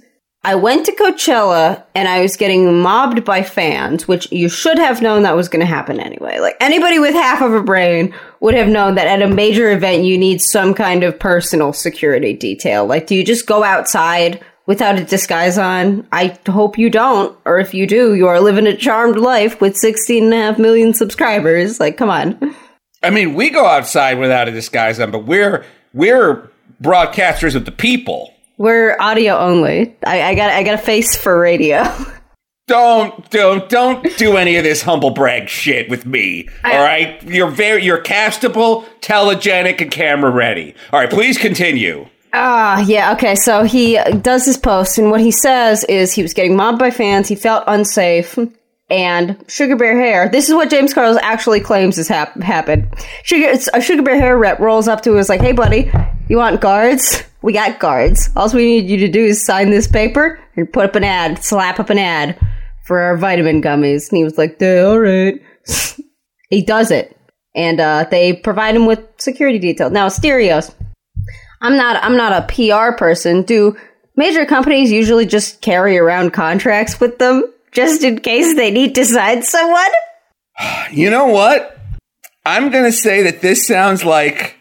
[0.46, 5.02] I went to Coachella and I was getting mobbed by fans, which you should have
[5.02, 6.38] known that was going to happen anyway.
[6.38, 10.04] Like anybody with half of a brain would have known that at a major event
[10.04, 12.86] you need some kind of personal security detail.
[12.86, 16.08] Like, do you just go outside without a disguise on?
[16.12, 17.36] I hope you don't.
[17.46, 20.60] Or if you do, you are living a charmed life with 16 and a half
[20.60, 21.80] million subscribers.
[21.80, 22.56] Like, come on.
[23.02, 26.52] I mean, we go outside without a disguise on, but we're we're
[26.84, 28.35] broadcasters of the people.
[28.58, 29.96] We're audio only.
[30.06, 31.84] I, I got I got a face for radio.
[32.68, 36.50] Don't don't don't do any of this humble brag shit with me.
[36.63, 40.74] all right, you're very you're castable, telegenic, and camera ready.
[40.91, 42.08] All right, please continue.
[42.34, 43.36] Ah, yeah, okay.
[43.36, 46.89] So he does his post, and what he says is he was getting mobbed by
[46.89, 47.28] fans.
[47.28, 48.36] He felt unsafe,
[48.89, 50.30] and Sugar Bear Hair.
[50.30, 52.88] This is what James Charles actually claims has hap- happened.
[53.24, 55.91] Sugar, a Sugar Bear Hair rep rolls up to him and is like, "Hey, buddy,
[56.30, 57.24] you want guards?
[57.41, 58.30] We got guards.
[58.36, 61.43] All we need you to do is sign this paper and put up an ad,
[61.43, 62.38] slap up an ad
[62.86, 65.41] for our vitamin gummies." And he was like, "Yeah, all right."
[66.50, 67.17] he does it,
[67.56, 69.91] and uh, they provide him with security details.
[69.91, 70.74] Now, Asterios.
[71.62, 73.41] I'm not I'm not a PR person.
[73.41, 73.76] Do
[74.15, 77.43] major companies usually just carry around contracts with them
[77.76, 79.92] just in case they need to sign someone?
[80.92, 81.78] You know what?
[82.46, 84.58] I'm gonna say that this sounds like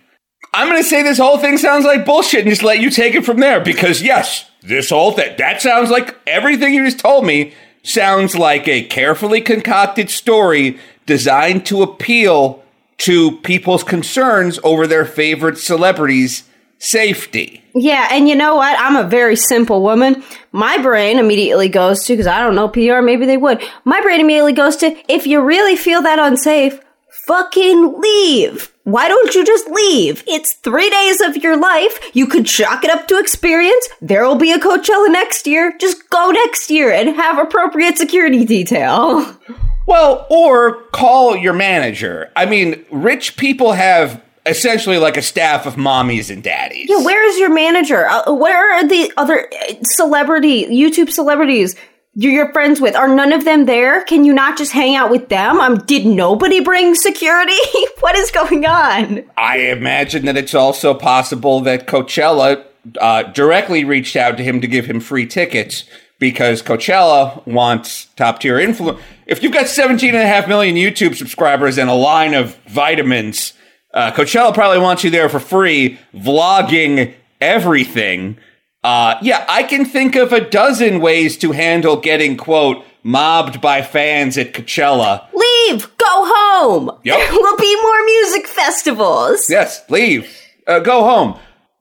[0.52, 3.24] I'm gonna say this whole thing sounds like bullshit and just let you take it
[3.24, 7.52] from there because yes, this whole thing that sounds like everything you just told me
[7.82, 12.62] sounds like a carefully concocted story designed to appeal
[12.96, 16.44] to people's concerns over their favorite celebrities'
[16.84, 17.62] safety.
[17.74, 18.78] Yeah, and you know what?
[18.78, 20.22] I'm a very simple woman.
[20.52, 23.62] My brain immediately goes to because I don't know PR, maybe they would.
[23.84, 26.78] My brain immediately goes to if you really feel that unsafe,
[27.26, 28.70] fucking leave.
[28.84, 30.22] Why don't you just leave?
[30.26, 31.98] It's three days of your life.
[32.12, 33.88] You could chalk it up to experience.
[34.02, 35.74] There will be a Coachella next year.
[35.80, 39.36] Just go next year and have appropriate security detail.
[39.86, 42.32] Well, or call your manager.
[42.34, 46.86] I mean, rich people have essentially like a staff of mommies and daddies.
[46.88, 48.06] Yeah, where is your manager?
[48.06, 51.76] Uh, where are the other uh, celebrity YouTube celebrities
[52.14, 52.94] you're, you're friends with?
[52.94, 54.04] Are none of them there?
[54.04, 55.60] Can you not just hang out with them?
[55.60, 57.56] Um, did nobody bring security?
[58.00, 59.24] what is going on?
[59.36, 62.64] I imagine that it's also possible that Coachella
[63.00, 65.84] uh, directly reached out to him to give him free tickets
[66.18, 69.00] because Coachella wants top tier influence.
[69.26, 73.54] If you've got 17 and a half million YouTube subscribers and a line of vitamins,
[73.94, 78.36] uh, Coachella probably wants you there for free, vlogging everything.
[78.82, 83.80] Uh, yeah, I can think of a dozen ways to handle getting, quote, mobbed by
[83.80, 85.26] fans at Coachella.
[85.32, 85.96] Leave.
[85.96, 86.90] Go home.
[87.04, 87.18] Yep.
[87.30, 89.48] There will be more music festivals.
[89.48, 90.28] Yes, leave.
[90.66, 91.38] Uh, go home.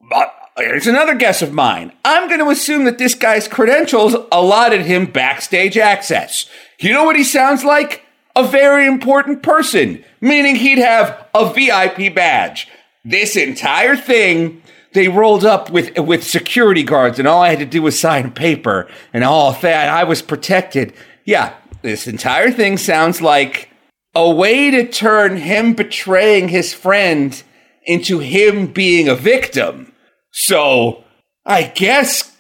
[0.10, 1.92] But here's another guess of mine.
[2.06, 6.50] I'm going to assume that this guy's credentials allotted him backstage access.
[6.80, 8.03] You know what he sounds like?
[8.36, 12.68] A very important person, meaning he'd have a VIP badge.
[13.06, 14.62] This entire thing
[14.94, 18.26] they rolled up with with security guards, and all I had to do was sign
[18.26, 20.94] a paper, and all that I was protected.
[21.26, 23.70] Yeah, this entire thing sounds like
[24.16, 27.42] a way to turn him betraying his friend
[27.86, 29.94] into him being a victim.
[30.32, 31.04] So
[31.46, 32.36] I guess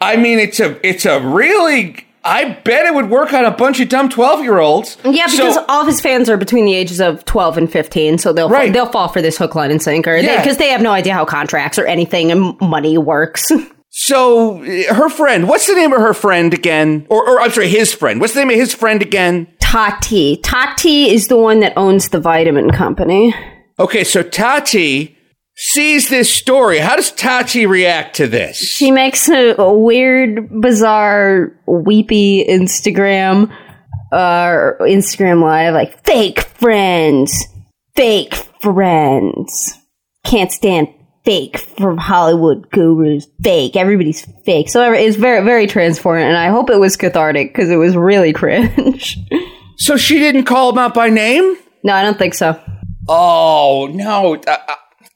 [0.00, 3.80] I mean it's a it's a really I bet it would work on a bunch
[3.80, 4.96] of dumb twelve year olds.
[5.04, 8.32] Yeah, because all of his fans are between the ages of 12 and 15, so
[8.32, 8.72] they'll Right.
[8.72, 10.16] they'll fall for this hook, line, and sinker.
[10.16, 10.40] Yeah.
[10.42, 13.50] Because they, have no idea how contracts or anything and money works.
[13.90, 17.06] So uh, her friend, what's the name of her friend again?
[17.08, 18.20] Or, or I'm sorry, his friend.
[18.20, 19.48] What's the name of his friend again?
[19.60, 20.36] Tati.
[20.36, 23.34] Tati is the one that owns the vitamin company.
[23.78, 25.17] Okay, so Tati
[25.58, 26.78] sees this story.
[26.78, 28.56] How does Tati react to this?
[28.56, 33.52] She makes a, a weird, bizarre, weepy Instagram,
[34.12, 37.44] uh, Instagram live, like fake friends,
[37.96, 39.74] fake friends.
[40.24, 40.88] Can't stand
[41.24, 43.26] fake from Hollywood gurus.
[43.42, 43.74] Fake.
[43.74, 44.68] Everybody's fake.
[44.68, 48.32] So it's very, very transformative, and I hope it was cathartic because it was really
[48.34, 49.18] cringe.
[49.78, 51.56] So she didn't call him out by name?
[51.82, 52.60] no, I don't think so.
[53.08, 54.36] Oh, no.
[54.36, 54.56] Uh,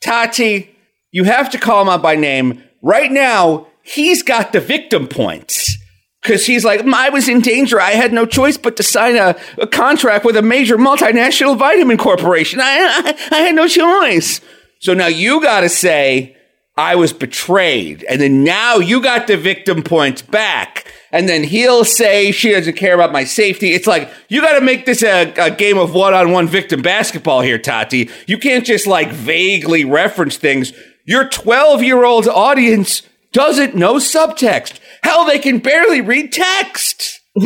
[0.02, 0.70] Tati,
[1.10, 2.62] you have to call him out by name.
[2.82, 5.76] Right now, he's got the victim points.
[6.22, 7.80] Because he's like, mm, I was in danger.
[7.80, 11.98] I had no choice but to sign a, a contract with a major multinational vitamin
[11.98, 12.60] corporation.
[12.60, 14.40] I, I, I had no choice.
[14.80, 16.36] So now you got to say,
[16.76, 18.04] I was betrayed.
[18.04, 20.86] And then now you got the victim points back.
[21.12, 23.74] And then he'll say she doesn't care about my safety.
[23.74, 26.80] It's like, you got to make this a, a game of one on one victim
[26.80, 28.08] basketball here, Tati.
[28.26, 30.72] You can't just like vaguely reference things.
[31.04, 34.78] Your 12 year old audience doesn't know subtext.
[35.02, 37.20] Hell, they can barely read text.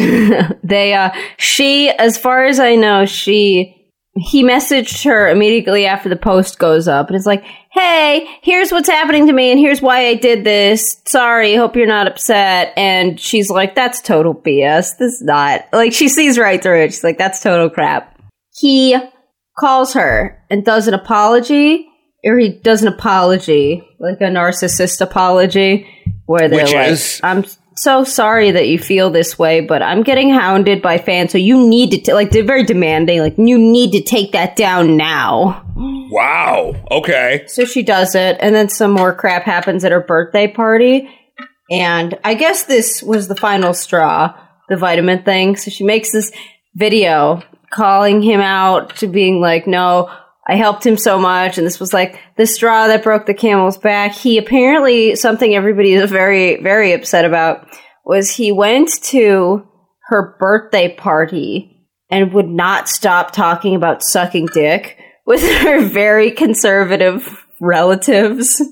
[0.65, 3.76] They, uh, she, as far as I know, she,
[4.19, 8.89] he messaged her immediately after the post goes up and it's like, hey, here's what's
[8.89, 11.03] happening to me and here's why I did this.
[11.05, 12.73] Sorry, hope you're not upset.
[12.77, 14.97] And she's like, that's total BS.
[14.99, 15.67] This is not.
[15.73, 16.93] Like, she sees right through it.
[16.95, 18.19] She's like, that's total crap.
[18.55, 18.97] He
[19.59, 21.87] calls her and does an apology,
[22.25, 25.87] or he does an apology, like a narcissist apology,
[26.25, 27.21] where they're Which like, is?
[27.23, 27.45] I'm
[27.77, 31.69] so sorry that you feel this way, but I'm getting hounded by fans, so you
[31.69, 35.65] need to, t-, like, they're very demanding, like, you need to take that down now.
[35.77, 36.75] Wow.
[36.91, 37.45] Okay.
[37.49, 41.09] So she does it, and then some more crap happens at her birthday party.
[41.71, 44.35] And I guess this was the final straw,
[44.69, 45.57] the vitamin thing.
[45.57, 46.33] So she makes this
[46.75, 50.11] video calling him out to being like, no,
[50.49, 51.59] I helped him so much.
[51.59, 54.13] And this was like the straw that broke the camel's back.
[54.13, 57.67] He apparently, something everybody is very, very upset about
[58.05, 59.67] was he went to
[60.09, 67.29] her birthday party and would not stop talking about sucking dick with her very conservative
[67.61, 68.63] relatives.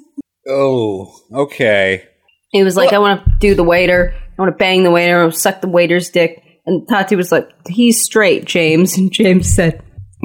[0.47, 2.07] Oh, okay.
[2.51, 4.15] He was like, I want to do the waiter.
[4.15, 5.19] I want to bang the waiter.
[5.19, 6.41] I want to suck the waiter's dick.
[6.67, 8.97] And Tati was like, he's straight, James.
[8.97, 9.83] And James said,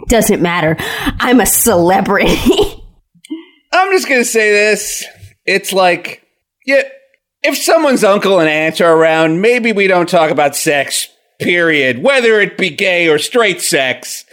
[0.07, 0.75] doesn't matter.
[1.19, 2.35] I'm a celebrity.
[3.73, 5.05] I'm just gonna say this.
[5.45, 6.23] It's like,
[6.65, 6.83] yeah,
[7.43, 11.07] if someone's uncle and aunt are around, maybe we don't talk about sex,
[11.39, 12.03] period.
[12.03, 14.25] Whether it be gay or straight sex.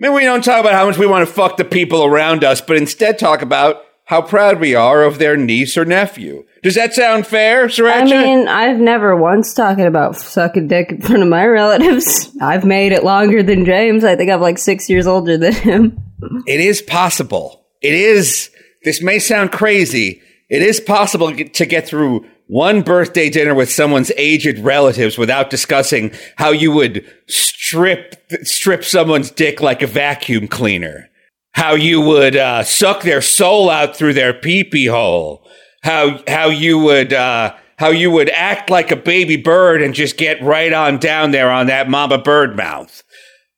[0.00, 2.60] Maybe we don't talk about how much we want to fuck the people around us,
[2.60, 6.42] but instead talk about how proud we are of their niece or nephew.
[6.62, 7.90] Does that sound fair, sir?
[7.90, 12.34] I mean, I've never once talking about sucking dick in front of my relatives.
[12.40, 14.04] I've made it longer than James.
[14.04, 16.00] I think I'm like six years older than him.
[16.46, 17.66] it is possible.
[17.82, 18.50] It is.
[18.82, 20.22] This may sound crazy.
[20.48, 26.12] It is possible to get through one birthday dinner with someone's aged relatives without discussing
[26.36, 31.10] how you would strip strip someone's dick like a vacuum cleaner.
[31.58, 35.44] How you would uh, suck their soul out through their pee-pee hole.
[35.82, 40.16] How how you would uh, how you would act like a baby bird and just
[40.16, 43.02] get right on down there on that mama bird mouth.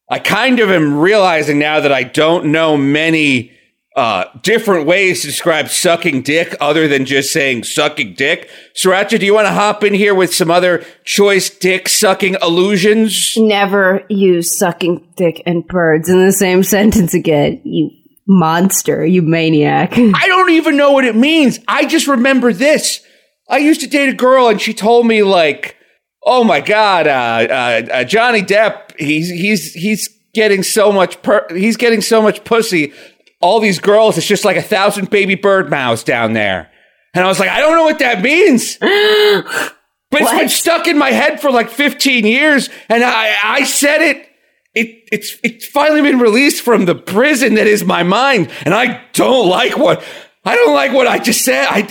[0.08, 3.52] I kind of am realizing now that I don't know many
[4.00, 8.48] uh, different ways to describe sucking dick other than just saying sucking dick.
[8.74, 13.34] Sriracha, do you want to hop in here with some other choice dick sucking illusions?
[13.36, 17.60] Never use sucking dick and birds in the same sentence again.
[17.62, 17.90] You
[18.26, 19.04] monster.
[19.04, 19.92] You maniac.
[19.94, 21.58] I don't even know what it means.
[21.68, 23.04] I just remember this.
[23.50, 25.76] I used to date a girl and she told me like,
[26.24, 31.48] "Oh my god, uh, uh, uh, Johnny Depp, he's he's he's getting so much per-
[31.54, 32.94] he's getting so much pussy.
[33.40, 36.70] All these girls, it's just like a thousand baby bird mouths down there."
[37.14, 38.78] And I was like, "I don't know what that means."
[40.10, 44.02] But it's been stuck in my head for like 15 years, and I, I said
[44.02, 44.26] it.
[44.74, 49.02] It, it's it's finally been released from the prison that is my mind, and I
[49.12, 50.02] don't like what
[50.44, 51.66] I don't like what I just said.
[51.68, 51.88] I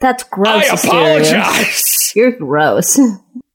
[0.00, 0.68] That's gross.
[0.68, 2.12] I apologize.
[2.14, 2.98] You're gross.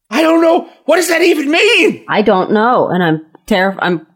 [0.09, 2.05] I don't know what does that even mean.
[2.07, 3.83] I don't know, and I'm terrified.
[3.83, 4.07] I'm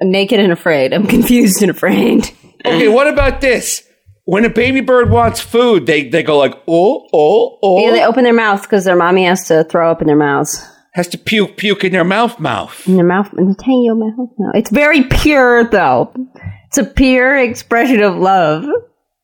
[0.00, 0.94] naked and afraid.
[0.94, 2.30] I'm confused and afraid.
[2.64, 3.82] Okay, what about this?
[4.24, 8.04] When a baby bird wants food, they they go like oh oh oh, Yeah, they
[8.04, 10.64] open their mouth because their mommy has to throw up in their mouths.
[10.94, 12.86] has to puke puke in their mouth mouth.
[12.86, 14.28] In their mouth, in the tiny old mouth.
[14.38, 16.12] No, it's very pure, though.
[16.68, 18.64] It's a pure expression of love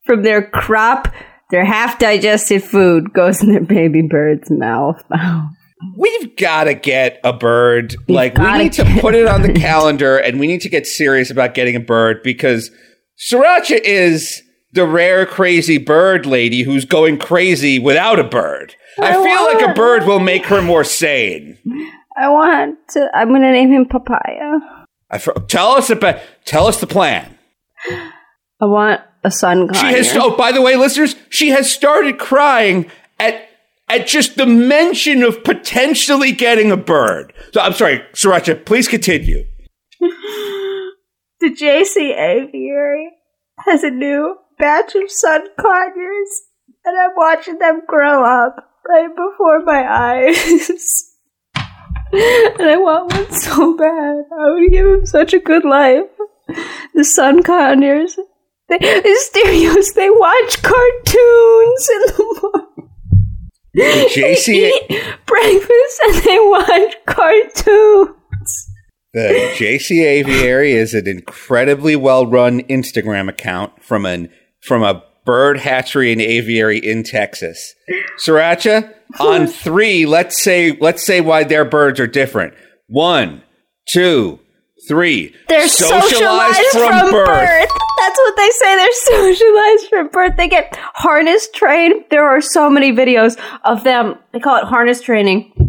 [0.05, 1.07] from their crop
[1.51, 5.01] Their half digested food goes in their baby bird's mouth.
[5.97, 7.95] We've got to get a bird.
[8.07, 10.85] We've like, we need to put it on the calendar and we need to get
[10.85, 12.69] serious about getting a bird because
[13.19, 18.75] Sriracha is the rare crazy bird lady who's going crazy without a bird.
[18.97, 21.57] I, I feel like a bird will make her more sane.
[22.17, 23.09] I want to.
[23.13, 24.59] I'm going to name him Papaya.
[25.11, 26.19] I, tell us about.
[26.45, 27.37] Tell us the plan.
[28.61, 30.11] I want a sun She has.
[30.15, 33.49] Oh, by the way, listeners, she has started crying at
[33.89, 37.33] at just the mention of potentially getting a bird.
[37.53, 38.65] So I'm sorry, Sriracha.
[38.65, 39.45] Please continue.
[41.39, 43.11] The JC Aviary
[43.59, 46.41] has a new batch of sun conures,
[46.83, 51.15] and I'm watching them grow up right before my eyes.
[51.55, 54.25] and I want one so bad.
[54.37, 56.09] I would give him such a good life.
[56.93, 58.17] The sun conures,
[58.67, 62.89] they, the stereos, they watch cartoons in the morning.
[63.73, 68.18] The JC They eat breakfast and they watch cartoons.
[69.13, 74.29] The JC Aviary is an incredibly well run Instagram account from an
[74.61, 77.73] from a bird hatchery and aviary in Texas.
[78.23, 82.53] Sriracha, on three, let's say let's say why their birds are different.
[82.87, 83.41] One,
[83.91, 84.39] two,
[84.87, 85.35] three.
[85.47, 87.69] They're socialized, from, birth.
[87.99, 88.75] That's what they say.
[88.75, 90.37] They're socialized from birth.
[90.37, 92.05] They get harness trained.
[92.11, 94.19] There are so many videos of them.
[94.33, 95.68] They call it harness training,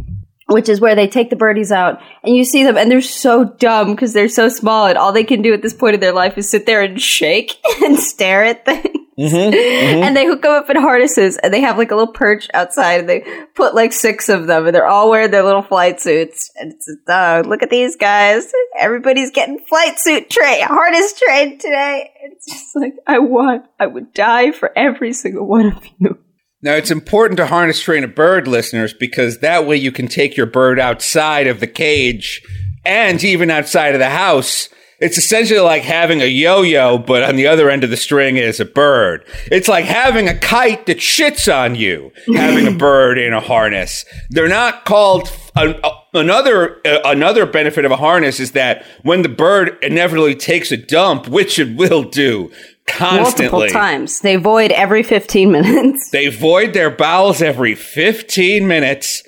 [0.51, 3.45] which is where they take the birdies out and you see them and they're so
[3.45, 6.13] dumb because they're so small and all they can do at this point in their
[6.13, 8.97] life is sit there and shake and stare at things.
[9.19, 10.03] Mm-hmm, mm-hmm.
[10.03, 13.01] And they hook them up in harnesses and they have like a little perch outside
[13.01, 13.23] and they
[13.55, 16.51] put like six of them and they're all wearing their little flight suits.
[16.57, 18.51] And it's, oh, look at these guys.
[18.79, 22.11] Everybody's getting flight suit trained, harness trained today.
[22.23, 26.19] It's just like, I want, I would die for every single one of you.
[26.63, 30.37] Now, it's important to harness train a bird, listeners, because that way you can take
[30.37, 32.43] your bird outside of the cage
[32.85, 34.69] and even outside of the house.
[34.99, 38.61] It's essentially like having a yo-yo, but on the other end of the string is
[38.61, 39.25] a bird.
[39.47, 44.05] It's like having a kite that shits on you, having a bird in a harness.
[44.29, 45.81] They're not called an,
[46.13, 50.77] another uh, another benefit of a harness is that when the bird inevitably takes a
[50.77, 52.51] dump, which it will do
[52.87, 54.21] constantly, Multiple times.
[54.21, 56.11] They void every 15 minutes.
[56.11, 59.23] they void their bowels every 15 minutes.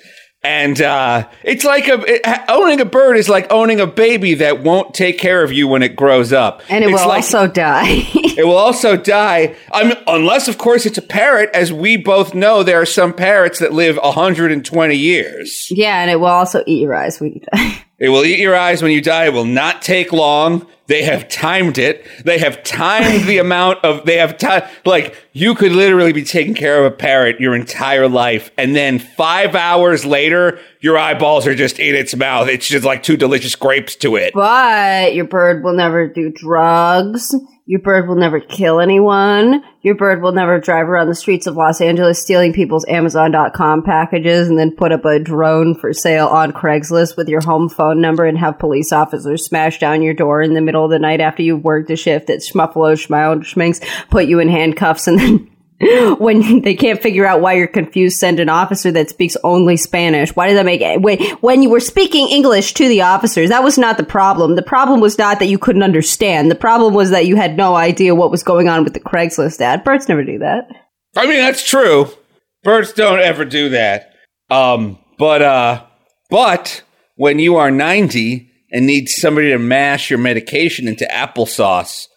[0.45, 4.61] And uh, it's like a, it, owning a bird is like owning a baby that
[4.61, 6.61] won't take care of you when it grows up.
[6.67, 7.85] And it It's will like- also die.
[8.13, 9.55] it will also die.
[9.71, 11.49] I mean, unless, of course, it's a parrot.
[11.53, 15.67] As we both know, there are some parrots that live 120 years.
[15.71, 17.77] yeah, and it will also eat your eyes when you die.
[18.03, 19.27] It will eat your eyes when you die.
[19.27, 20.67] It will not take long.
[20.87, 22.05] They have timed it.
[22.25, 26.53] They have timed the amount of, they have time, like, you could literally be taking
[26.53, 28.51] care of a parrot your entire life.
[28.57, 32.49] And then five hours later, your eyeballs are just in its mouth.
[32.49, 34.33] It's just like two delicious grapes to it.
[34.33, 37.33] But your bird will never do drugs.
[37.65, 39.63] Your bird will never kill anyone.
[39.81, 44.49] Your bird will never drive around the streets of Los Angeles stealing people's Amazon.com packages
[44.49, 48.25] and then put up a drone for sale on Craigslist with your home phone number
[48.25, 51.41] and have police officers smash down your door in the middle of the night after
[51.41, 55.49] you've worked a shift at Schmuffalo Schmile Schminks, put you in handcuffs and then
[56.19, 60.35] when they can't figure out why you're confused, send an officer that speaks only Spanish.
[60.35, 61.01] Why did that make it?
[61.01, 64.55] When, when you were speaking English to the officers, that was not the problem.
[64.55, 66.49] The problem was not that you couldn't understand.
[66.49, 69.61] The problem was that you had no idea what was going on with the Craigslist
[69.61, 69.83] ad.
[69.83, 70.67] Birds never do that.
[71.15, 72.07] I mean, that's true.
[72.63, 74.13] Birds don't ever do that.
[74.49, 75.83] Um, but, uh,
[76.29, 76.83] but
[77.15, 82.07] when you are 90 and need somebody to mash your medication into applesauce,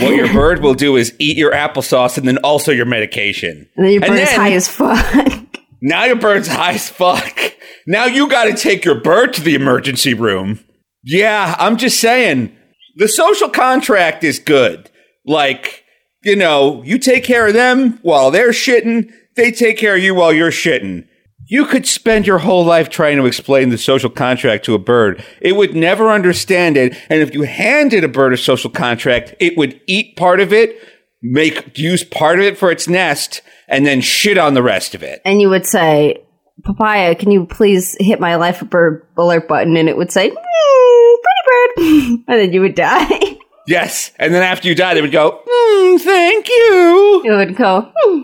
[0.00, 3.68] what your bird will do is eat your applesauce and then also your medication.
[3.76, 5.44] And then your And bird is then- high as fuck.
[5.82, 7.38] Now your bird's high as fuck.
[7.86, 10.60] Now you got to take your bird to the emergency room.
[11.04, 12.56] Yeah, I'm just saying.
[12.96, 14.90] The social contract is good.
[15.26, 15.84] Like,
[16.24, 20.14] you know, you take care of them while they're shitting, they take care of you
[20.14, 21.06] while you're shitting.
[21.48, 25.24] You could spend your whole life trying to explain the social contract to a bird.
[25.40, 26.96] It would never understand it.
[27.08, 30.76] And if you handed a bird a social contract, it would eat part of it,
[31.22, 35.02] make, use part of it for its nest, and then shit on the rest of
[35.04, 35.22] it.
[35.24, 36.20] and you would say,
[36.64, 39.76] Papaya, can you please hit my life bird alert button?
[39.76, 42.24] And it would say, mm, pretty bird.
[42.28, 43.08] and then you would die.
[43.68, 44.12] Yes.
[44.20, 47.22] And then after you die, they would go, mm, thank you.
[47.24, 48.20] it would go, "Hmm."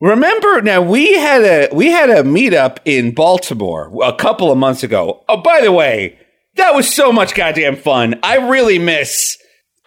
[0.00, 4.82] Remember now we had a we had a meetup in Baltimore a couple of months
[4.84, 5.24] ago.
[5.28, 6.18] Oh, by the way,
[6.54, 8.20] that was so much goddamn fun.
[8.22, 9.38] I really miss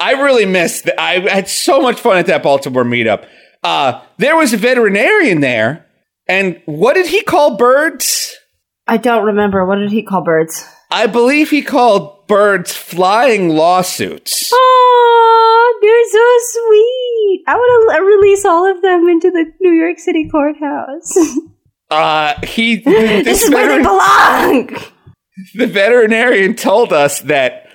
[0.01, 3.25] I really miss that I had so much fun at that Baltimore meetup.
[3.63, 5.85] Uh, there was a veterinarian there,
[6.27, 8.35] and what did he call birds?
[8.87, 9.63] I don't remember.
[9.65, 10.67] What did he call birds?
[10.89, 14.49] I believe he called birds flying lawsuits.
[14.51, 16.27] Oh, they're so
[16.67, 17.10] sweet.
[17.47, 21.17] I want to release all of them into the New York City courthouse.
[21.89, 24.67] Uh, he this, this is where they belong.
[25.55, 27.67] the veterinarian told us that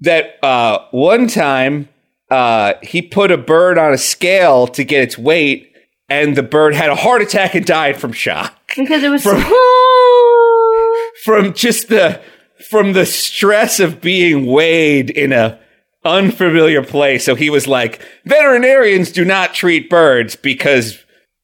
[0.00, 1.88] that uh, one time
[2.30, 5.72] uh, he put a bird on a scale to get its weight,
[6.10, 9.40] and the bird had a heart attack and died from shock Because it was From-
[9.40, 9.48] so.
[11.24, 12.20] from just the
[12.68, 15.58] from the stress of being weighed in a
[16.04, 17.24] unfamiliar place.
[17.24, 20.98] So he was like, veterinarians do not treat birds because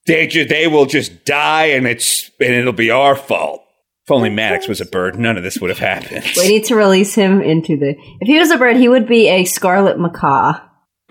[0.07, 3.63] they ju- they will just die, and it's and it'll be our fault.
[4.07, 6.25] If only Maddox was a bird, none of this would have happened.
[6.37, 7.95] We need to release him into the.
[8.21, 10.61] If he was a bird, he would be a scarlet macaw.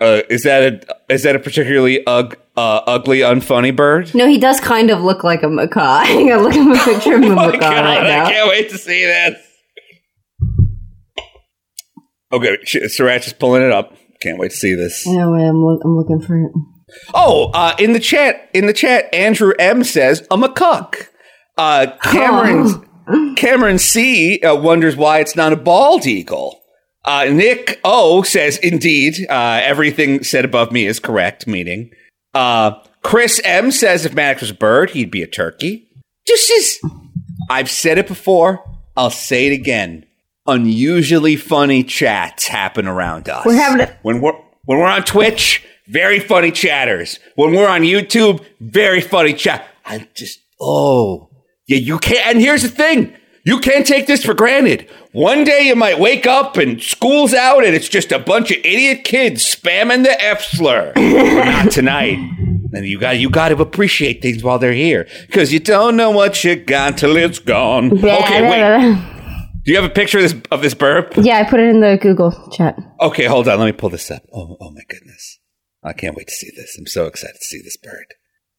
[0.00, 4.12] Uh, is that a is that a particularly ug, uh, ugly, unfunny bird?
[4.14, 6.00] No, he does kind of look like a macaw.
[6.04, 8.78] On, look at a picture of a Oh macaw God, right I can't wait to
[8.78, 9.47] see this.
[12.32, 13.96] Okay, Sriracha is pulling it up.
[14.20, 15.06] Can't wait to see this.
[15.06, 16.52] I'm, look, I'm looking for it.
[17.14, 21.08] Oh, uh, in the chat, in the chat, Andrew M says a macaque.
[21.56, 22.88] Uh, Cameron
[23.36, 26.60] Cameron C uh, wonders why it's not a bald eagle.
[27.04, 31.46] Uh, Nick O says, indeed, uh, everything said above me is correct.
[31.46, 31.90] Meaning,
[32.34, 32.72] uh,
[33.02, 35.88] Chris M says if Maddox was a bird, he'd be a turkey.
[36.26, 36.90] Just as
[37.48, 38.62] I've said it before,
[38.96, 40.04] I'll say it again.
[40.48, 43.44] Unusually funny chats happen around us.
[43.44, 44.32] We're having a- when we're
[44.64, 45.62] when we're on Twitch.
[45.86, 47.18] Very funny chatters.
[47.36, 49.66] When we're on YouTube, very funny chat.
[49.86, 51.30] I'm just oh
[51.66, 51.78] yeah.
[51.78, 52.26] You can't.
[52.26, 54.88] And here's the thing: you can't take this for granted.
[55.12, 58.58] One day you might wake up and school's out, and it's just a bunch of
[58.58, 60.92] idiot kids spamming the F slur.
[60.96, 62.18] Not tonight.
[62.74, 66.10] And you got you got to appreciate things while they're here, because you don't know
[66.10, 67.92] what you got till it's gone.
[68.04, 69.17] Okay, wait.
[69.68, 71.12] Do you have a picture of this of this burp?
[71.18, 72.78] Yeah, I put it in the Google chat.
[73.02, 73.58] Okay, hold on.
[73.58, 74.22] Let me pull this up.
[74.32, 75.40] Oh, oh my goodness.
[75.84, 76.78] I can't wait to see this.
[76.78, 78.14] I'm so excited to see this bird.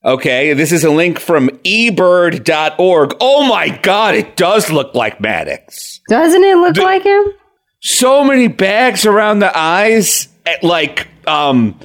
[0.05, 3.17] Okay, this is a link from ebird.org.
[3.19, 5.99] Oh my god, it does look like Maddox.
[6.09, 7.23] Doesn't it look like him?
[7.81, 11.79] So many bags around the eyes, eh, like um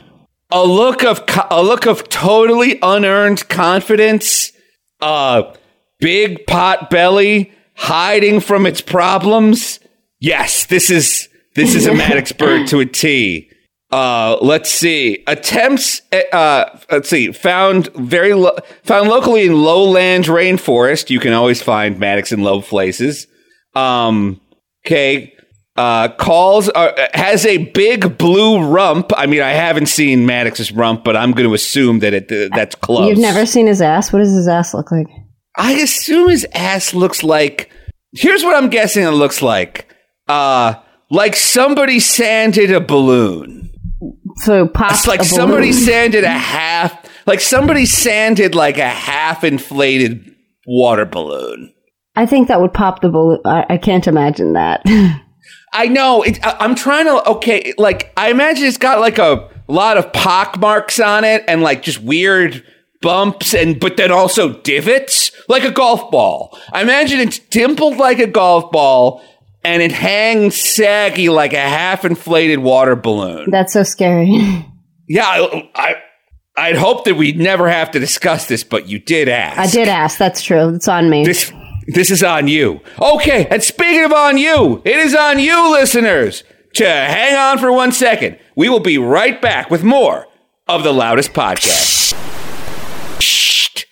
[0.50, 4.52] a look of co- a look of totally unearned confidence,
[5.00, 5.44] uh
[5.98, 9.80] big pot belly hiding from its problems.
[10.20, 13.50] Yes, this is this is a Maddox bird to a T.
[13.90, 15.22] Uh, let's see.
[15.26, 16.02] Attempts.
[16.32, 17.30] Uh, let's see.
[17.30, 21.10] Found very lo- found locally in lowland rainforest.
[21.10, 23.26] You can always find Maddox in low places.
[23.74, 24.40] Um.
[24.84, 25.32] Okay.
[25.76, 29.10] Uh, calls uh, has a big blue rump.
[29.16, 32.54] I mean, I haven't seen Maddox's rump, but I'm going to assume that it uh,
[32.54, 33.08] that's close.
[33.08, 34.12] You've never seen his ass?
[34.12, 35.08] What does his ass look like?
[35.57, 37.70] I assume his ass looks like.
[38.12, 39.92] Here's what I'm guessing it looks like.
[40.28, 40.74] Uh,
[41.11, 43.70] like somebody sanded a balloon.
[44.36, 47.05] So pop It's like somebody sanded a half.
[47.26, 50.34] Like somebody sanded like a half inflated
[50.66, 51.72] water balloon.
[52.16, 53.40] I think that would pop the balloon.
[53.44, 54.82] I, I can't imagine that.
[55.72, 56.22] I know.
[56.22, 57.28] It, I, I'm trying to.
[57.30, 61.62] Okay, like I imagine it's got like a lot of pock marks on it and
[61.62, 62.64] like just weird
[63.05, 66.59] bumps and but then also divots like a golf ball.
[66.72, 69.22] I imagine it's dimpled like a golf ball
[69.62, 73.50] and it hangs saggy like a half inflated water balloon.
[73.50, 74.66] That's so scary.
[75.07, 75.94] Yeah, I, I
[76.57, 79.59] I'd hope that we'd never have to discuss this, but you did ask.
[79.59, 80.16] I did ask.
[80.16, 80.74] That's true.
[80.74, 81.26] It's on me.
[81.26, 81.52] This
[81.88, 82.80] this is on you.
[82.98, 86.42] Okay, and speaking of on you, it is on you, listeners,
[86.76, 88.38] to hang on for one second.
[88.57, 90.26] We will be right back with more
[90.66, 92.14] of the loudest podcast.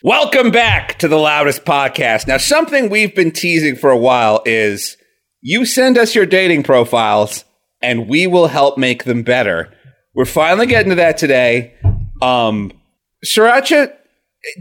[0.05, 2.27] Welcome back to the loudest podcast.
[2.27, 4.97] Now, something we've been teasing for a while is
[5.41, 7.45] you send us your dating profiles
[7.81, 9.73] and we will help make them better.
[10.15, 11.75] We're finally getting to that today.
[12.21, 12.73] Um,
[13.25, 13.93] Sriracha,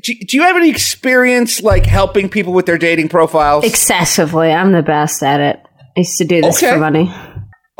[0.04, 3.66] do, do you have any experience like helping people with their dating profiles?
[3.66, 4.52] Excessively.
[4.52, 5.60] I'm the best at it.
[5.98, 6.74] I used to do this Okay.
[6.74, 7.12] for money.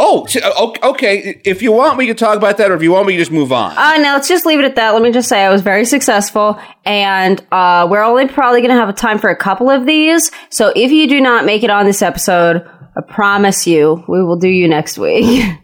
[0.02, 1.40] Oh, okay.
[1.46, 3.32] If you want, we can talk about that, or if you want, we can just
[3.32, 3.78] move on.
[3.78, 4.92] Uh, no, let's just leave it at that.
[4.92, 8.76] Let me just say I was very successful, and uh, we're only probably going to
[8.76, 10.32] have time for a couple of these.
[10.50, 14.38] So if you do not make it on this episode, I promise you, we will
[14.38, 15.46] do you next week.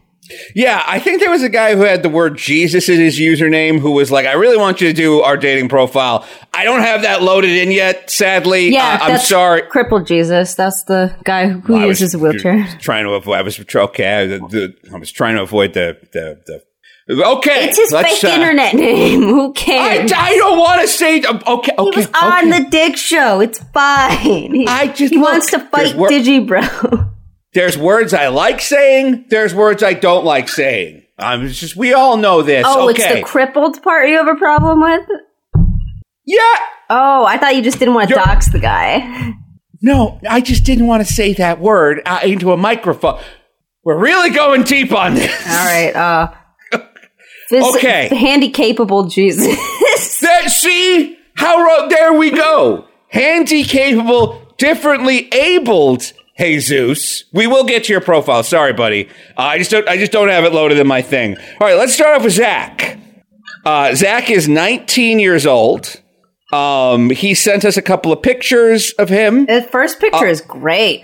[0.55, 3.80] Yeah, I think there was a guy who had the word Jesus in his username
[3.80, 6.25] who was like, I really want you to do our dating profile.
[6.53, 8.69] I don't have that loaded in yet, sadly.
[8.73, 9.61] yeah, Uh, I'm that's sorry.
[9.63, 10.55] Crippled Jesus.
[10.55, 12.65] That's the guy who I was uses a wheelchair.
[12.80, 14.21] Trying to avoid, I was okay.
[14.21, 16.63] I, the, I was trying to avoid the, the, the
[17.09, 19.21] Okay, It's his fake uh, internet name.
[19.30, 20.11] Who I, cares?
[20.13, 21.21] I don't want to say.
[21.21, 22.63] um, Okay, okay, he was on okay.
[22.63, 23.39] the Dick Show.
[23.39, 24.53] It's fine.
[24.53, 27.13] He, I just he look, wants to fight Digibro.
[27.58, 29.26] There's words I like saying.
[29.30, 31.01] There's words I don't like saying.
[31.18, 31.76] I'm just.
[31.76, 32.64] We all know this.
[32.68, 33.01] Oh, okay.
[33.01, 35.01] it's the crippled part you have a problem with?
[36.24, 36.39] yeah.
[36.88, 39.34] Oh, I thought you just didn't want to You're- dox the guy.
[39.82, 43.20] No, I just didn't want to say that word uh, into a microphone.
[43.84, 45.32] We're really going deep on this.
[45.47, 45.95] All right.
[45.95, 46.32] Uh,
[47.51, 48.16] phys- Okay.
[48.16, 49.47] Handy capable Jesus.
[50.22, 52.88] That, see how ro- there we go.
[53.08, 56.12] Handy capable, differently abled.
[56.40, 58.44] Jesus, we will get to your profile.
[58.44, 59.08] Sorry, buddy.
[59.38, 59.88] Uh, I just don't.
[59.90, 61.36] I just don't have it loaded in my thing.
[61.60, 62.98] All right, let's start off with Zach.
[63.66, 66.02] Uh, Zach is 19 years old.
[66.54, 69.46] Um, he sent us a couple of pictures of him.
[69.48, 71.04] the first picture is great.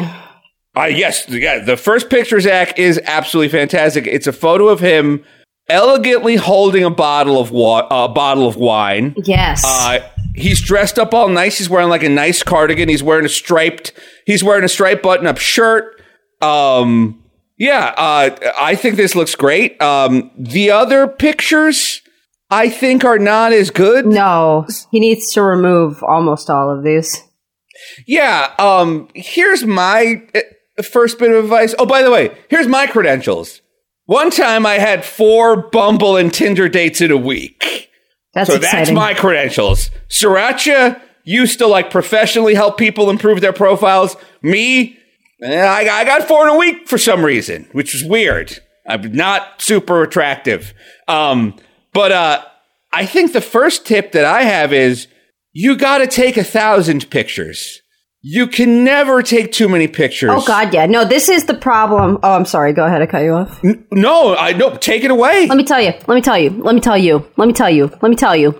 [0.75, 1.59] Uh, yes, yeah.
[1.59, 4.07] The first picture, Zach, is absolutely fantastic.
[4.07, 5.23] It's a photo of him
[5.67, 9.13] elegantly holding a bottle of wa- a bottle of wine.
[9.25, 9.63] Yes.
[9.65, 9.99] Uh,
[10.35, 11.57] he's dressed up all nice.
[11.57, 12.89] He's wearing like a nice cardigan.
[12.89, 13.93] He's wearing a striped.
[14.25, 16.01] He's wearing a striped button-up shirt.
[16.41, 17.23] Um,
[17.57, 19.81] yeah, uh, I think this looks great.
[19.81, 22.01] Um, the other pictures,
[22.49, 24.05] I think, are not as good.
[24.05, 27.23] no, he needs to remove almost all of these.
[28.07, 28.53] Yeah.
[28.59, 29.07] Um.
[29.15, 31.75] Here's my uh, first bit of advice.
[31.77, 33.61] Oh, by the way, here's my credentials.
[34.05, 37.89] One time I had four Bumble and Tinder dates in a week.
[38.33, 38.79] That's So exciting.
[38.79, 39.89] that's my credentials.
[40.09, 44.15] Sriracha used to like professionally help people improve their profiles.
[44.41, 44.97] Me,
[45.41, 48.59] eh, I, I got four in a week for some reason, which is weird.
[48.87, 50.73] I'm not super attractive.
[51.07, 51.55] Um,
[51.93, 52.43] but uh,
[52.91, 55.07] I think the first tip that I have is
[55.53, 57.81] you got to take a thousand pictures.
[58.25, 60.31] You can never take too many pictures.
[60.33, 60.85] oh God, yeah.
[60.85, 62.19] No, this is the problem.
[62.23, 62.71] Oh, I'm sorry.
[62.71, 63.01] Go ahead.
[63.01, 63.61] I cut you off.
[63.91, 64.77] No, I no.
[64.77, 65.47] Take it away.
[65.47, 65.91] Let me tell you.
[66.07, 66.49] Let me tell you.
[66.63, 67.29] Let me tell you.
[67.35, 67.87] Let me tell you.
[68.01, 68.57] Let me tell you.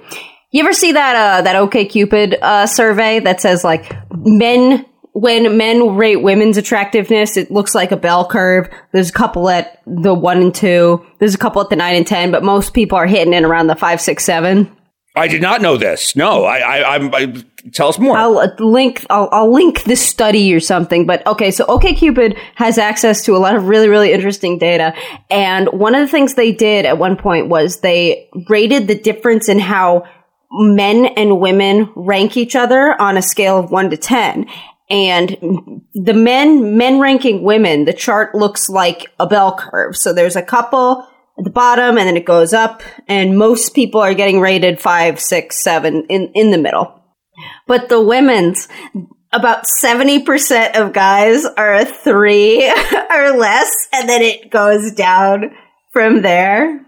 [0.51, 5.95] You ever see that uh, that OkCupid uh, survey that says like men when men
[5.95, 8.68] rate women's attractiveness, it looks like a bell curve.
[8.91, 11.05] There's a couple at the one and two.
[11.20, 13.68] There's a couple at the nine and ten, but most people are hitting it around
[13.68, 14.76] the five, six, seven.
[15.16, 16.16] I did not know this.
[16.16, 17.14] No, I, I, I'm.
[17.14, 18.18] I, tell us more.
[18.18, 19.05] I'll uh, link.
[19.09, 21.05] I'll, I'll link this study or something.
[21.05, 24.93] But okay, so OkCupid has access to a lot of really, really interesting data.
[25.30, 29.49] And one of the things they did at one point was they rated the difference
[29.49, 30.03] in how
[30.51, 34.47] men and women rank each other on a scale of one to ten.
[34.89, 39.95] And the men, men ranking women, the chart looks like a bell curve.
[39.95, 41.07] So there's a couple
[41.38, 45.20] at the bottom and then it goes up and most people are getting rated five,
[45.20, 47.02] six, seven in, in the middle.
[47.68, 48.68] But the women's,
[49.32, 52.70] about 70% of guys are a three
[53.10, 55.56] or less, and then it goes down
[55.92, 56.86] from there.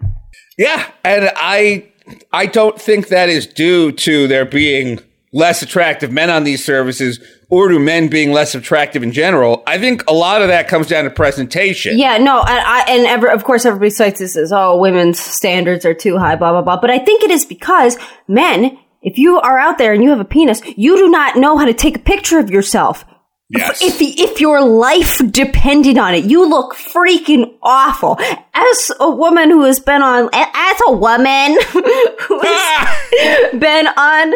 [0.56, 1.90] Yeah, and I
[2.32, 5.00] I don't think that is due to there being
[5.32, 7.18] less attractive men on these services
[7.48, 9.62] or to men being less attractive in general.
[9.66, 11.98] I think a lot of that comes down to presentation.
[11.98, 15.84] Yeah, no, and, I, and ever, of course, everybody cites this as, oh, women's standards
[15.84, 16.80] are too high, blah, blah, blah.
[16.80, 20.20] But I think it is because men, if you are out there and you have
[20.20, 23.04] a penis, you do not know how to take a picture of yourself.
[23.48, 23.80] Yes.
[23.80, 28.18] If, if your life depended on it, you look freaking awful.
[28.18, 33.48] As a woman who has been on, as a woman who has ah!
[33.52, 34.34] been on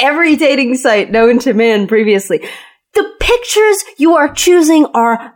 [0.00, 2.46] every dating site known to man previously,
[2.94, 5.34] the pictures you are choosing are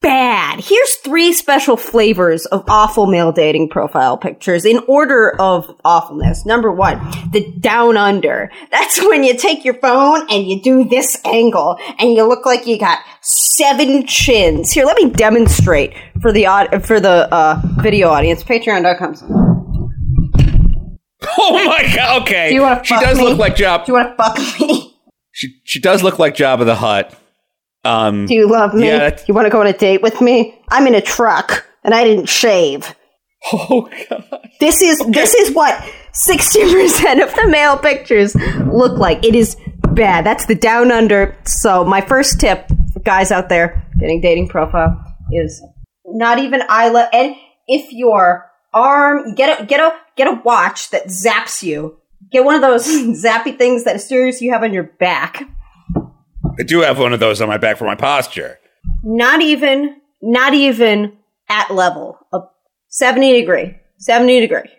[0.00, 0.60] bad.
[0.60, 6.46] Here's three special flavors of awful male dating profile pictures in order of awfulness.
[6.46, 6.98] Number one,
[7.32, 8.50] the down under.
[8.70, 12.66] That's when you take your phone and you do this angle and you look like
[12.66, 14.70] you got seven chins.
[14.70, 16.44] Here, let me demonstrate for the
[16.84, 18.44] for the uh, video audience.
[18.44, 19.55] Patreon.com.
[21.38, 22.22] Oh my god.
[22.22, 22.48] Okay.
[22.50, 23.24] Do you want to she does me?
[23.24, 23.86] look like Jabba.
[23.86, 24.96] Do you want to fuck me?
[25.32, 27.14] She she does look like Jabba the Hutt.
[27.84, 28.86] Um Do you love me?
[28.88, 30.58] Yeah, that's- you want to go on a date with me?
[30.70, 32.94] I'm in a truck and I didn't shave.
[33.52, 34.24] Oh god.
[34.58, 35.80] This is this is what
[36.12, 39.24] sixty percent of the male pictures look like.
[39.24, 39.56] It is
[39.92, 40.24] bad.
[40.26, 41.36] That's the down under.
[41.44, 45.00] So my first tip, for guys out there getting dating profile,
[45.30, 45.62] is
[46.06, 47.10] not even eye level.
[47.12, 47.36] And
[47.68, 51.98] if your arm, get a get a get a watch that zaps you.
[52.30, 52.86] Get one of those
[53.24, 55.42] zappy things that as soon as you have on your back.
[56.58, 58.58] I do have one of those on my back for my posture.
[59.02, 61.16] Not even, not even
[61.48, 62.18] at level.
[62.32, 62.40] A
[62.88, 64.70] seventy degree, seventy degree.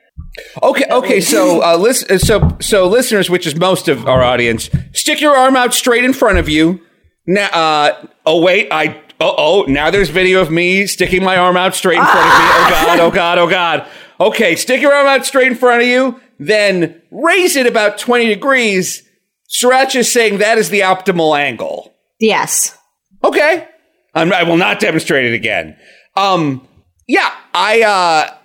[0.61, 1.21] Okay, okay.
[1.21, 5.55] So, uh, listen, so, so, listeners, which is most of our audience, stick your arm
[5.55, 6.81] out straight in front of you.
[7.25, 9.01] Now, uh, oh wait, I.
[9.19, 12.25] Oh, oh, now there's video of me sticking my arm out straight in front of
[12.25, 12.29] me.
[12.29, 13.87] Oh god, oh god, oh god.
[14.19, 18.27] Okay, stick your arm out straight in front of you, then raise it about 20
[18.27, 19.03] degrees.
[19.49, 21.93] Sriracha is saying that is the optimal angle.
[22.19, 22.77] Yes.
[23.23, 23.67] Okay.
[24.13, 25.77] I'm, I will not demonstrate it again.
[26.15, 26.67] Um,
[27.07, 28.35] yeah, I, uh,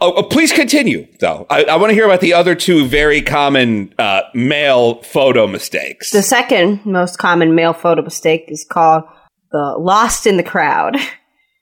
[0.00, 1.46] oh, oh, please continue though.
[1.48, 6.10] I, I want to hear about the other two very common, uh, male photo mistakes.
[6.10, 9.04] The second most common male photo mistake is called
[9.50, 10.96] the lost in the crowd.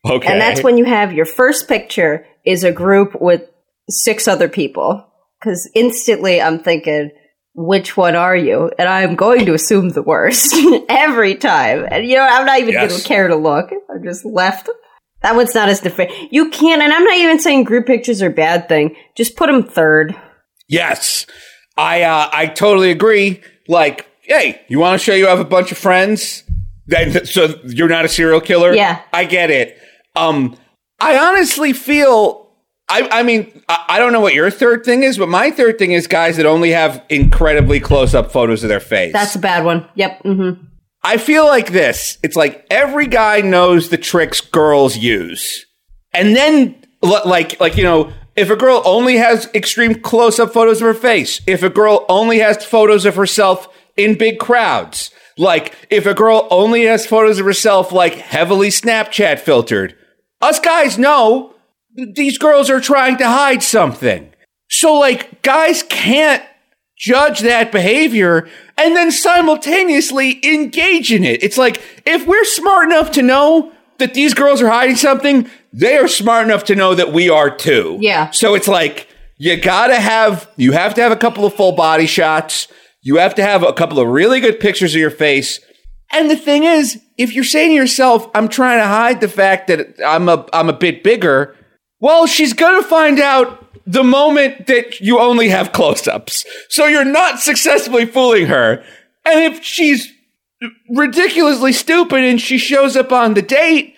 [0.02, 0.28] Okay.
[0.28, 3.42] And that's when you have your first picture is a group with
[3.91, 5.07] six other people.
[5.41, 7.11] Because instantly I'm thinking,
[7.55, 8.70] which one are you?
[8.78, 10.55] And I'm going to assume the worst
[10.88, 11.86] every time.
[11.91, 12.91] And you know, I'm not even Yes.
[12.91, 13.70] going to care to look.
[13.91, 14.68] I'm just left.
[15.22, 16.11] That one's not as different.
[16.30, 18.97] You can't, and I'm not even saying group pictures are a bad thing.
[19.16, 20.14] Just put them third.
[20.68, 21.26] Yes,
[21.76, 23.43] I uh, I totally agree.
[23.68, 26.45] Like, hey, you want to show you have a bunch of friends?
[26.86, 28.72] Then so you're not a serial killer?
[28.74, 29.03] Yeah.
[29.12, 29.78] I get it.
[30.16, 30.57] Um,
[31.01, 32.39] I honestly feel.
[32.91, 35.78] I, I mean, I, I don't know what your third thing is, but my third
[35.78, 39.12] thing is guys that only have incredibly close up photos of their face.
[39.12, 39.88] That's a bad one.
[39.95, 40.22] Yep.
[40.24, 40.64] Mm-hmm.
[41.03, 42.18] I feel like this.
[42.22, 45.64] It's like every guy knows the tricks girls use.
[46.12, 50.86] And then like like you know, if a girl only has extreme close-up photos of
[50.86, 56.07] her face, if a girl only has photos of herself in big crowds, like if
[56.07, 59.97] a girl only has photos of herself like heavily Snapchat filtered,
[60.41, 61.55] us guys know
[62.14, 64.32] these girls are trying to hide something.
[64.68, 66.42] So like guys can't
[66.96, 71.42] judge that behavior and then simultaneously engage in it.
[71.42, 75.96] It's like if we're smart enough to know that these girls are hiding something, they
[75.96, 77.98] are smart enough to know that we are too.
[78.01, 78.30] Yeah.
[78.30, 82.07] So it's like you gotta have you have to have a couple of full body
[82.07, 82.68] shots.
[83.03, 85.61] You have to have a couple of really good pictures of your face.
[86.12, 89.68] And the thing is, if you're saying to yourself, I'm trying to hide the fact
[89.68, 91.57] that I'm a I'm a bit bigger,
[92.01, 96.44] well, she's gonna find out the moment that you only have close-ups.
[96.68, 98.84] So you're not successfully fooling her.
[99.24, 100.12] And if she's
[100.90, 103.96] ridiculously stupid and she shows up on the date,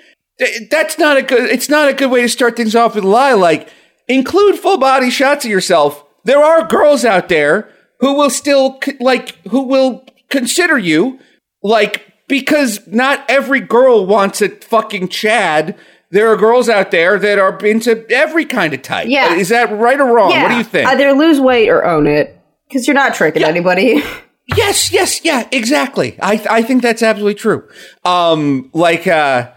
[0.70, 3.09] that's not a good it's not a good way to start things off with a
[3.09, 3.34] lie.
[3.34, 3.68] Like
[4.09, 6.05] include full body shots of yourself.
[6.24, 7.68] There are girls out there
[8.00, 11.20] who will still like who will consider you
[11.62, 15.76] like because not every girl wants a fucking Chad.
[16.12, 19.08] There are girls out there that are into every kind of type.
[19.08, 19.34] Yeah.
[19.34, 20.30] Is that right or wrong?
[20.30, 20.42] Yeah.
[20.44, 20.86] What do you think?
[20.88, 22.38] Either lose weight or own it.
[22.68, 24.02] Because you're not tricking anybody.
[24.56, 26.18] Yes, yes, yeah, exactly.
[26.20, 27.66] I I think that's absolutely true.
[28.04, 29.50] Um, like, uh,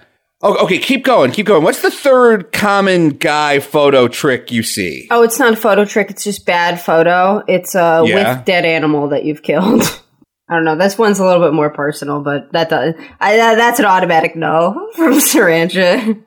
[0.43, 1.63] oh, okay, keep going, keep going.
[1.63, 5.07] What's the third common guy photo trick you see?
[5.09, 6.11] Oh, it's not a photo trick.
[6.11, 7.43] It's just bad photo.
[7.47, 8.35] It's uh, Yeah.
[8.37, 9.81] with dead animal that you've killed.
[10.49, 10.77] I don't know.
[10.77, 14.35] This one's a little bit more personal, but that does, I, that- that's an automatic
[14.35, 16.23] no from Saranja.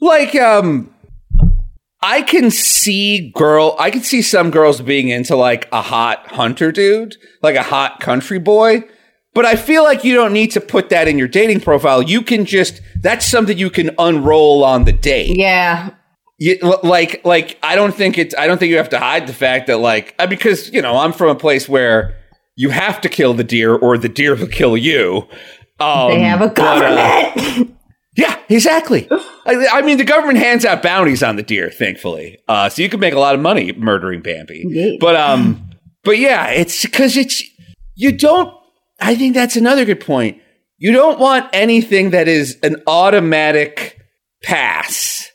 [0.00, 0.92] Like, um,
[2.02, 6.72] I can see girl, I can see some girls being into like a hot hunter
[6.72, 8.84] dude, like a hot country boy.
[9.32, 12.02] But I feel like you don't need to put that in your dating profile.
[12.02, 15.36] You can just, that's something you can unroll on the date.
[15.36, 15.90] yeah.
[16.42, 19.34] You, like like I don't think it's I don't think you have to hide the
[19.34, 22.16] fact that like uh, because you know I'm from a place where
[22.56, 25.28] you have to kill the deer or the deer will kill you.
[25.80, 27.76] Um, They have a but, uh, government.
[28.20, 29.08] yeah, exactly.
[29.46, 32.88] I, I mean, the government hands out bounties on the deer, thankfully, uh, so you
[32.90, 34.64] can make a lot of money murdering Bambi.
[34.66, 34.90] Yeah.
[35.00, 35.70] But um,
[36.04, 37.42] but yeah, it's because it's
[37.94, 38.52] you don't.
[39.00, 40.40] I think that's another good point.
[40.76, 43.98] You don't want anything that is an automatic
[44.42, 45.26] pass.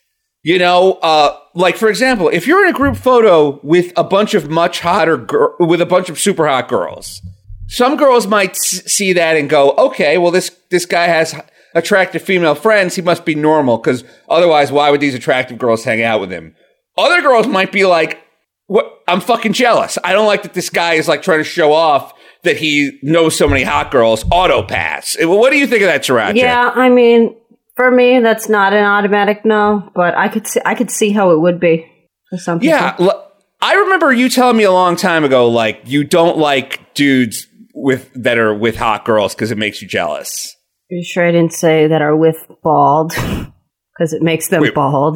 [0.44, 4.36] You know, uh, like for example, if you're in a group photo with a bunch
[4.36, 7.20] of much hotter, gir- with a bunch of super hot girls,
[7.68, 11.34] some girls might s- see that and go, "Okay, well this this guy has
[11.76, 12.96] attractive female friends.
[12.96, 16.56] He must be normal because otherwise, why would these attractive girls hang out with him?"
[16.98, 18.20] Other girls might be like,
[18.68, 18.92] "What?
[19.08, 19.98] I'm fucking jealous.
[20.04, 22.14] I don't like that this guy is like trying to show off
[22.44, 24.26] that he knows so many hot girls.
[24.32, 25.16] Auto pass.
[25.20, 26.36] Eh, What do you think of that, Sriracha?
[26.36, 27.36] yeah, I mean,
[27.76, 31.32] for me, that's not an automatic no, but I could see, I could see how
[31.32, 31.86] it would be
[32.30, 32.78] for some people.
[32.78, 36.94] Yeah, l- I remember you telling me a long time ago, like you don't like
[36.94, 40.56] dudes with that are with hot girls because it makes you jealous.
[40.92, 43.14] Are you sure I didn't say that are with bald?
[43.98, 44.74] Because it makes them Wait.
[44.76, 45.16] bald.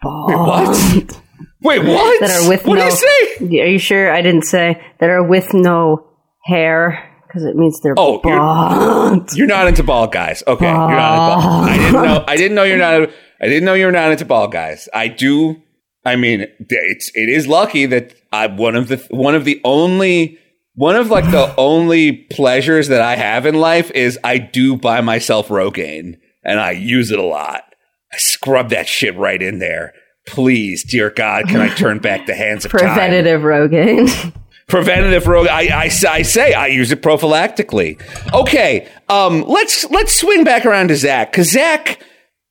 [0.00, 0.30] Bald.
[0.30, 1.20] what?
[1.62, 2.20] Wait, what?
[2.28, 2.82] That are with what no.
[2.82, 3.60] do you say?
[3.62, 6.06] Are you sure I didn't say that are with no
[6.44, 7.10] hair?
[7.26, 9.32] Because it means they're Oh, you're- bald.
[9.36, 10.44] You're not into bald guys.
[10.46, 11.68] Okay, you're not into bald.
[11.68, 12.24] I didn't know.
[12.28, 13.10] I didn't know you're not.
[13.42, 14.88] I didn't know you're not into bald guys.
[14.94, 15.60] I do.
[16.04, 20.38] I mean, it's it is lucky that I one of the one of the only
[20.74, 25.00] one of like the only pleasures that I have in life is I do buy
[25.00, 27.64] myself Rogaine and I use it a lot.
[28.12, 29.92] I scrub that shit right in there.
[30.26, 32.80] Please, dear God, can I turn back the hands of time?
[32.80, 34.34] Preventative Rogaine.
[34.66, 35.48] preventative rogue.
[35.48, 38.00] I, I, I, say I use it prophylactically.
[38.32, 42.00] Okay, um, let's let's swing back around to Zach because Zach,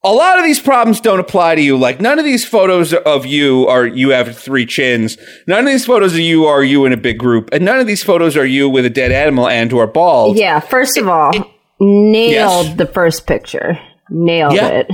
[0.04, 1.78] a lot of these problems don't apply to you.
[1.78, 5.18] Like none of these photos of you are you have three chins.
[5.48, 7.88] None of these photos of you are you in a big group, and none of
[7.88, 10.38] these photos are you with a dead animal and or bald.
[10.38, 11.48] Yeah, first of all, it,
[11.80, 12.78] nailed yes.
[12.78, 13.80] the first picture.
[14.10, 14.68] Nailed yeah.
[14.70, 14.92] it.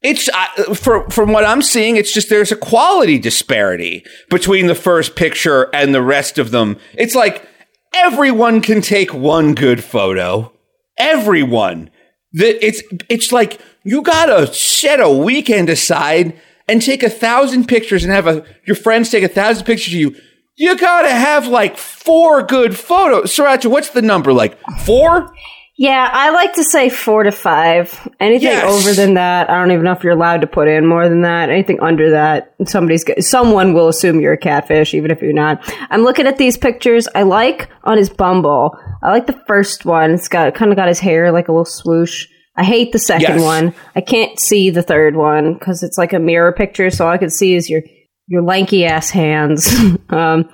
[0.00, 4.76] It's uh, for, from what I'm seeing, it's just there's a quality disparity between the
[4.76, 6.78] first picture and the rest of them.
[6.94, 7.46] It's like
[7.92, 10.52] everyone can take one good photo.
[10.98, 11.90] Everyone.
[12.34, 18.04] That it's it's like you gotta set a weekend aside and take a thousand pictures
[18.04, 20.16] and have a your friends take a thousand pictures of you.
[20.56, 23.30] You gotta have like four good photos.
[23.34, 24.32] Sriracha, what's the number?
[24.32, 25.32] Like four?
[25.80, 28.08] Yeah, I like to say four to five.
[28.18, 28.64] Anything yes.
[28.64, 31.22] over than that, I don't even know if you're allowed to put in more than
[31.22, 31.50] that.
[31.50, 35.62] Anything under that, somebody's someone will assume you're a catfish, even if you're not.
[35.90, 37.06] I'm looking at these pictures.
[37.14, 38.76] I like on his Bumble.
[39.04, 40.10] I like the first one.
[40.10, 42.26] It's got kind of got his hair like a little swoosh.
[42.58, 43.40] I hate the second yes.
[43.40, 43.72] one.
[43.94, 47.18] I can't see the third one because it's like a mirror picture, so all I
[47.18, 47.82] can see is your
[48.26, 49.72] your lanky ass hands.
[50.08, 50.50] um,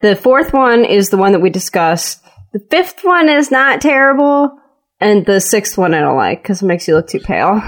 [0.00, 2.22] the fourth one is the one that we discussed.
[2.52, 4.56] The fifth one is not terrible.
[5.00, 7.60] And the sixth one I don't like because it makes you look too pale.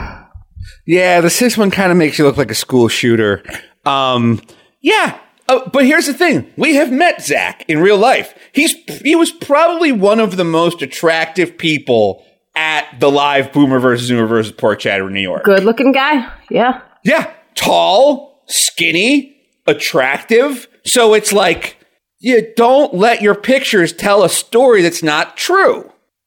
[0.86, 3.42] Yeah, the sixth one kind of makes you look like a school shooter.
[3.84, 4.40] Um,
[4.80, 5.18] yeah,
[5.48, 8.34] uh, but here's the thing: we have met Zach in real life.
[8.52, 12.24] He's he was probably one of the most attractive people
[12.54, 15.44] at the live Boomer versus Zoomer versus Pork Chatter in New York.
[15.44, 19.36] Good looking guy, yeah, yeah, tall, skinny,
[19.66, 20.68] attractive.
[20.84, 21.78] So it's like
[22.18, 25.84] you don't let your pictures tell a story that's not true.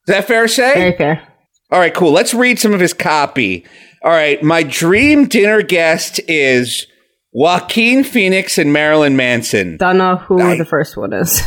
[0.07, 0.73] Is that fair to say?
[0.73, 1.27] Very fair.
[1.71, 2.11] All right, cool.
[2.11, 3.65] Let's read some of his copy.
[4.03, 6.85] All right, my dream dinner guest is
[7.33, 9.77] Joaquin Phoenix and Marilyn Manson.
[9.77, 11.41] Don't know who I, the first one is.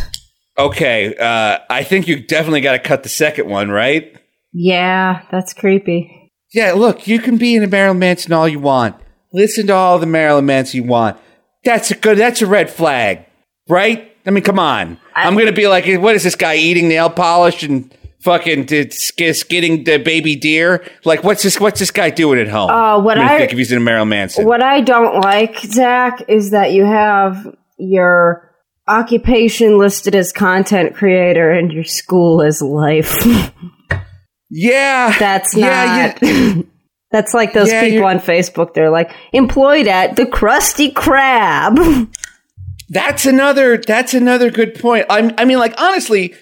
[0.59, 4.13] Okay, uh, I think you definitely got to cut the second one, right?
[4.53, 6.33] Yeah, that's creepy.
[6.53, 8.97] Yeah, look, you can be in a Marilyn Manson all you want.
[9.33, 11.19] Listen to all the Marilyn Manson you want.
[11.65, 12.19] That's a good.
[12.19, 13.27] That's a red flag,
[13.69, 14.17] right?
[14.25, 14.99] I mean, come on.
[15.15, 19.85] I, I'm gonna be like, what is this guy eating nail polish and fucking skidding
[19.85, 20.85] the baby deer.
[21.05, 21.61] Like, what's this?
[21.61, 22.71] What's this guy doing at home?
[22.71, 24.47] Uh, what I think if he's in a Marilyn Manson.
[24.47, 28.55] What I don't like, Zach, is that you have your
[28.87, 33.15] occupation listed as content creator and your school as life.
[34.51, 36.23] yeah, that's not.
[36.23, 36.63] Yeah,
[37.11, 38.75] that's like those yeah, people on Facebook.
[38.75, 42.13] They're like employed at the Krusty Krab.
[42.91, 43.77] That's another.
[43.77, 45.05] That's another good point.
[45.11, 46.35] I'm, I mean, like honestly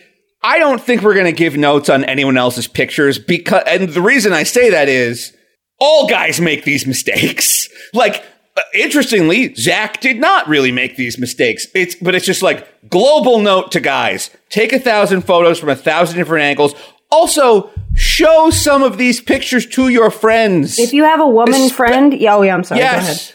[0.46, 4.00] I don't think we're going to give notes on anyone else's pictures because, and the
[4.00, 5.36] reason I say that is
[5.80, 7.68] all guys make these mistakes.
[7.94, 8.24] Like,
[8.57, 11.66] uh, interestingly, Zach did not really make these mistakes.
[11.72, 14.28] It's, but it's just like global note to guys.
[14.50, 16.74] Take a thousand photos from a thousand different angles.
[17.16, 20.78] Also, show some of these pictures to your friends.
[20.78, 22.80] If you have a woman Espe- friend, yeah, oh yeah, I'm sorry.
[22.80, 23.32] Yes.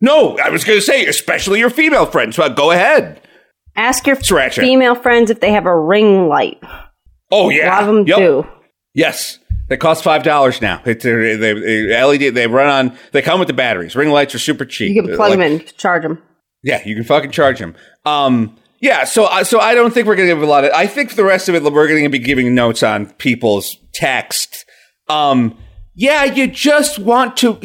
[0.00, 2.36] No, I was going to say, especially your female friends.
[2.36, 3.20] So go ahead.
[3.74, 6.62] Ask your female friends if they have a ring light.
[7.32, 8.18] Oh yeah, a lot of them yep.
[8.18, 8.46] do.
[8.92, 10.80] Yes, they cost five dollars now.
[10.84, 12.34] It's they, they, LED.
[12.34, 12.98] They run on.
[13.10, 13.96] They come with the batteries.
[13.96, 14.94] Ring lights are super cheap.
[14.94, 16.22] You can plug like, them in, charge them.
[16.62, 17.74] Yeah, you can fucking charge them.
[18.04, 20.72] Um, yeah, so uh, so I don't think we're going to give a lot of.
[20.72, 23.78] I think for the rest of it, we're going to be giving notes on people's
[23.94, 24.66] text.
[25.08, 25.56] Um,
[25.94, 27.58] yeah, you just want to.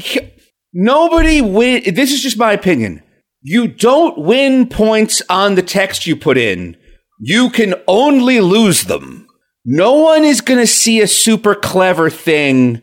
[0.72, 1.94] Nobody win.
[1.94, 3.04] This is just my opinion.
[3.42, 6.78] You don't win points on the text you put in.
[7.20, 9.28] You can only lose them.
[9.66, 12.82] No one is going to see a super clever thing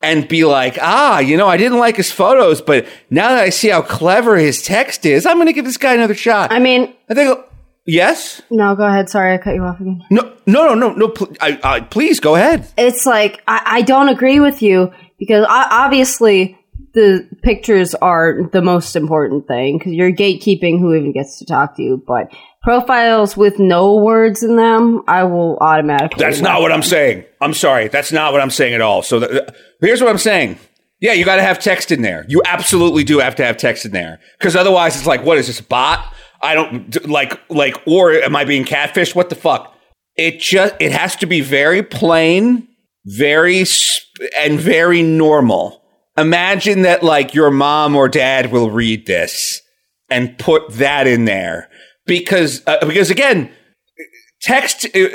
[0.00, 3.50] and be like, ah, you know, I didn't like his photos, but now that I
[3.50, 6.52] see how clever his text is, I'm going to give this guy another shot.
[6.52, 7.38] I mean, I think,
[7.86, 8.42] yes?
[8.50, 9.08] No, go ahead.
[9.08, 10.02] Sorry, I cut you off again.
[10.10, 11.08] No, no, no, no, no.
[11.08, 12.66] Pl- I, I, please go ahead.
[12.76, 16.58] It's like, I, I don't agree with you because I, obviously
[16.94, 21.76] the pictures are the most important thing because you're gatekeeping who even gets to talk
[21.76, 22.02] to you.
[22.06, 26.22] But profiles with no words in them, I will automatically.
[26.22, 26.76] That's not what them.
[26.76, 27.24] I'm saying.
[27.40, 27.88] I'm sorry.
[27.88, 29.02] That's not what I'm saying at all.
[29.02, 30.58] So the, here's what I'm saying.
[31.00, 32.24] Yeah, you got to have text in there.
[32.28, 35.48] You absolutely do have to have text in there because otherwise, it's like, what is
[35.48, 36.14] this bot?
[36.42, 39.14] I don't like like, or am I being catfished?
[39.14, 39.74] What the fuck?
[40.16, 42.68] It just it has to be very plain,
[43.06, 43.64] very
[44.38, 45.82] and very normal
[46.16, 49.60] imagine that like your mom or dad will read this
[50.10, 51.68] and put that in there
[52.06, 53.50] because uh, because again
[54.42, 55.08] text uh,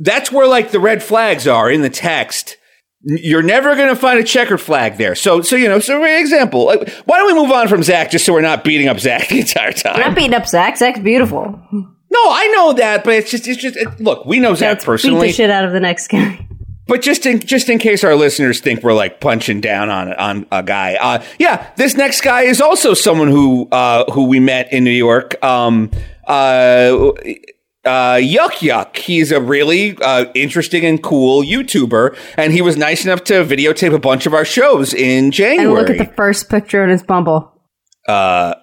[0.00, 2.56] that's where like the red flags are in the text
[3.04, 5.14] You're never going to find a checkered flag there.
[5.14, 8.10] So, so you know, so for example, like, why don't we move on from Zach
[8.10, 9.96] just so we're not beating up Zach the entire time?
[9.96, 10.76] We're not beating up Zach.
[10.76, 11.42] Zach's beautiful.
[11.72, 11.84] no,
[12.30, 14.86] I know that, but it's just, it's just, it, look, we know Zach Let's beat
[14.86, 15.26] personally.
[15.28, 16.46] the shit out of the next guy.
[16.88, 20.46] But just in just in case our listeners think we're like punching down on on
[20.50, 24.72] a guy, uh, yeah, this next guy is also someone who uh, who we met
[24.72, 25.42] in New York.
[25.44, 25.90] Um,
[26.26, 27.12] uh,
[27.84, 28.96] uh, Yuck Yuck.
[28.96, 33.92] He's a really uh, interesting and cool YouTuber, and he was nice enough to videotape
[33.94, 35.74] a bunch of our shows in And January.
[35.80, 37.52] look at the first picture in his Bumble.
[38.08, 38.54] uh,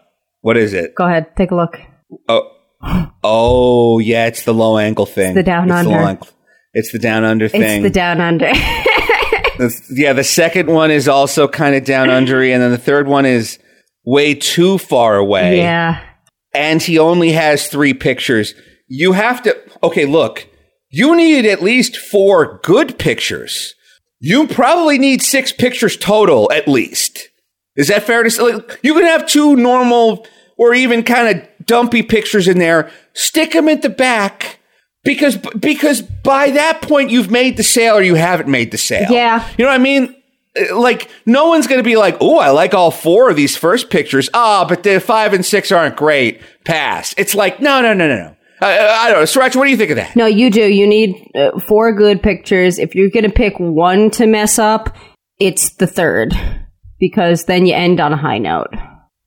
[0.42, 0.96] what is it?
[0.96, 1.78] Go ahead, take a look.
[2.30, 2.50] Oh,
[3.24, 5.36] oh, yeah, it's the low angle thing.
[5.36, 5.90] the down under.
[5.90, 6.30] low ankle-
[6.74, 7.62] It's the down under thing.
[7.62, 8.46] It's the down under.
[8.48, 13.08] The- yeah, the second one is also kind of down undery, and then the third
[13.08, 13.60] one is
[14.06, 15.58] way too far away.
[15.58, 16.02] yeah.
[16.54, 18.56] And he only has three pictures.
[18.90, 20.48] You have to, okay, look,
[20.90, 23.76] you need at least four good pictures.
[24.20, 27.30] You probably need six pictures total, at least.
[27.76, 28.42] Is that fair to say?
[28.44, 30.28] Like, you can have two normal
[30.58, 32.92] or even kind of dumpy pictures in there.
[33.14, 34.60] Stick them at the back
[35.04, 39.10] because because by that point you've made the sale or you haven't made the sale.
[39.10, 39.48] Yeah.
[39.58, 40.16] you know what I mean.
[40.60, 43.56] Uh, Like no one's going to be like, "Oh, I like all four of these
[43.56, 46.42] first pictures." Ah, but the five and six aren't great.
[46.66, 47.14] Pass.
[47.18, 48.36] It's like, no, no, no, no, no.
[48.62, 49.56] I, I don't know, Sriracha.
[49.56, 50.16] What do you think of that?
[50.16, 50.62] No, you do.
[50.62, 52.78] You need uh, four good pictures.
[52.78, 54.96] If you're going to pick one to mess up,
[55.40, 56.34] it's the third
[57.00, 58.74] because then you end on a high note.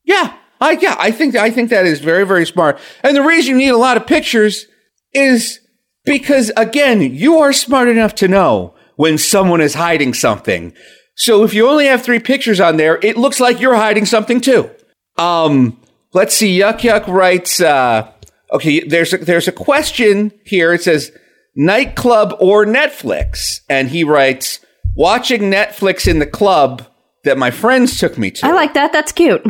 [0.05, 2.79] Yeah, I yeah, I think I think that is very very smart.
[3.03, 4.67] And the reason you need a lot of pictures
[5.15, 5.61] is
[6.05, 10.75] because again, you are smart enough to know when someone is hiding something.
[11.15, 14.41] So if you only have 3 pictures on there, it looks like you're hiding something
[14.41, 14.71] too.
[15.19, 15.81] Um,
[16.13, 18.12] let's see Yuck Yuck writes uh
[18.53, 20.73] okay, there's a, there's a question here.
[20.73, 21.11] It says
[21.55, 24.61] nightclub or Netflix and he writes
[24.97, 26.87] watching Netflix in the club
[27.25, 28.47] that my friends took me to.
[28.47, 28.93] I like that.
[28.93, 29.43] That's cute.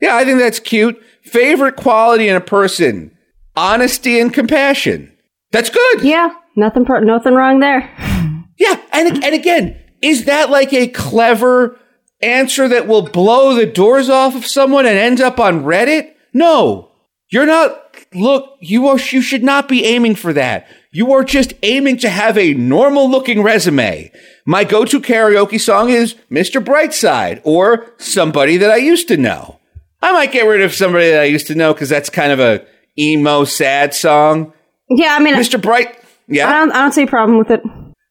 [0.00, 1.00] Yeah, I think that's cute.
[1.22, 3.16] Favorite quality in a person:
[3.56, 5.12] honesty and compassion.
[5.52, 6.02] That's good.
[6.02, 7.90] Yeah, nothing, pro- nothing wrong there.
[8.60, 11.78] Yeah, and and again, is that like a clever
[12.20, 16.12] answer that will blow the doors off of someone and end up on Reddit?
[16.34, 16.90] No,
[17.30, 17.87] you're not.
[18.14, 18.98] Look, you are.
[18.98, 20.66] You should not be aiming for that.
[20.90, 24.10] You are just aiming to have a normal looking resume.
[24.46, 26.64] My go-to karaoke song is Mr.
[26.64, 29.60] Brightside or somebody that I used to know.
[30.00, 32.40] I might get rid of somebody that I used to know because that's kind of
[32.40, 32.64] a
[32.98, 34.52] emo sad song.
[34.88, 35.60] Yeah, I mean, Mr.
[35.60, 36.50] Bright, I yeah.
[36.50, 37.62] don't, I don't see a problem with it.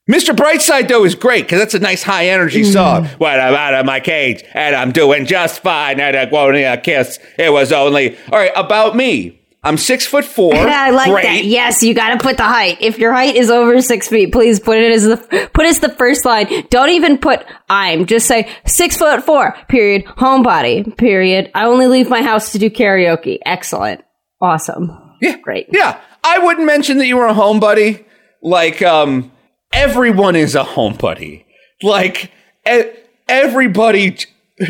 [0.10, 0.34] Mr.
[0.34, 2.72] Brightside though is great because that's a nice high energy mm.
[2.72, 3.06] song.
[3.18, 6.78] When I'm out of my cage and I'm doing just fine and I won't a
[6.78, 7.20] kiss.
[7.38, 9.38] It was only all right about me.
[9.68, 10.56] I'm six foot four.
[10.56, 11.24] I like great.
[11.24, 11.44] that.
[11.44, 12.78] Yes, you got to put the height.
[12.80, 15.90] If your height is over six feet, please put it as the put as the
[15.90, 16.48] first line.
[16.70, 18.06] Don't even put I'm.
[18.06, 19.56] Just say six foot four.
[19.68, 20.06] Period.
[20.06, 20.96] Homebody.
[20.98, 21.52] Period.
[21.54, 23.40] I only leave my house to do karaoke.
[23.46, 24.04] Excellent.
[24.42, 24.92] Awesome.
[25.22, 25.68] Yeah, Great.
[25.72, 28.06] Yeah, I wouldn't mention that you were a homebody.
[28.42, 29.32] Like, um,
[29.74, 31.44] everyone is a homebody.
[31.82, 32.32] Like,
[32.72, 32.84] e-
[33.28, 34.18] everybody.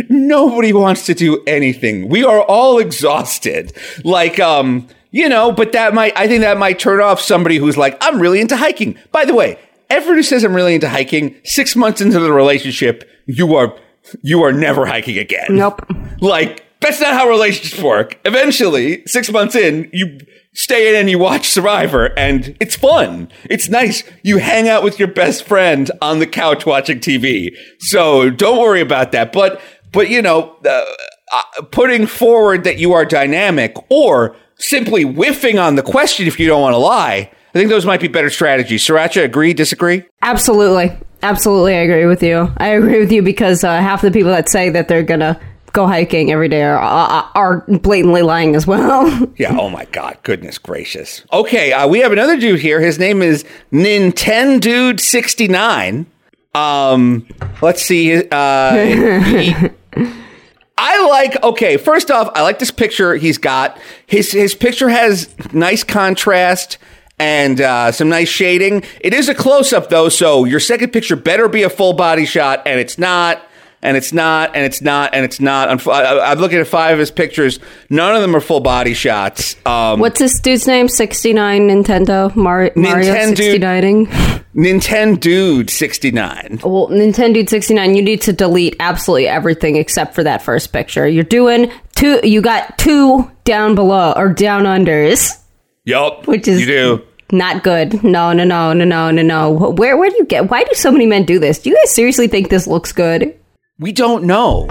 [0.09, 2.09] Nobody wants to do anything.
[2.09, 3.73] We are all exhausted.
[4.03, 7.77] Like, um, you know, but that might, I think that might turn off somebody who's
[7.77, 8.97] like, I'm really into hiking.
[9.11, 9.57] By the way,
[9.89, 13.77] everyone who says I'm really into hiking, six months into the relationship, you are,
[14.21, 15.47] you are never hiking again.
[15.49, 15.81] Nope.
[16.19, 18.19] Like, that's not how relationships work.
[18.25, 20.19] Eventually, six months in, you
[20.53, 23.29] stay in and you watch Survivor, and it's fun.
[23.49, 24.03] It's nice.
[24.23, 27.49] You hang out with your best friend on the couch watching TV.
[27.79, 29.31] So don't worry about that.
[29.31, 29.61] But,
[29.91, 30.83] but you know, uh,
[31.33, 36.47] uh, putting forward that you are dynamic or simply whiffing on the question if you
[36.47, 38.83] don't want to lie, I think those might be better strategies.
[38.83, 40.03] Sriracha, agree, disagree?
[40.21, 40.95] Absolutely.
[41.23, 42.51] Absolutely, I agree with you.
[42.57, 45.39] I agree with you because uh, half the people that say that they're gonna
[45.73, 49.27] go hiking every day are are, are blatantly lying as well.
[49.37, 49.55] Yeah.
[49.59, 50.17] Oh my God.
[50.23, 51.23] Goodness gracious.
[51.31, 51.71] Okay.
[51.73, 52.79] Uh, we have another dude here.
[52.81, 56.05] His name is Nintendude sixty nine.
[56.55, 57.27] Um.
[57.61, 58.23] Let's see.
[58.31, 58.75] Uh.
[59.23, 59.69] he-
[60.77, 63.79] I like okay, first off, I like this picture he's got.
[64.05, 66.77] His his picture has nice contrast
[67.19, 68.83] and uh, some nice shading.
[69.01, 72.25] It is a close up though, so your second picture better be a full body
[72.25, 73.41] shot and it's not
[73.81, 75.69] and it's not, and it's not, and it's not.
[75.69, 77.59] I'm, I'm, looking at five of his pictures.
[77.89, 79.55] None of them are full body shots.
[79.65, 80.87] Um, What's this dude's name?
[80.87, 84.36] 69 Nintendo Mar- Nintendo, Mario 69ing?
[84.57, 86.59] Nintendo 69.
[86.63, 91.07] Well, Nintendo 69, you need to delete absolutely everything except for that first picture.
[91.07, 95.39] You're doing two, you got two down below or down unders.
[95.85, 96.25] Yup.
[96.25, 97.03] Which is you do.
[97.31, 98.03] not good.
[98.03, 99.51] No, no, no, no, no, no, no.
[99.51, 101.59] Where, where do you get, why do so many men do this?
[101.59, 103.37] Do you guys seriously think this looks good?
[103.77, 104.69] We don't know.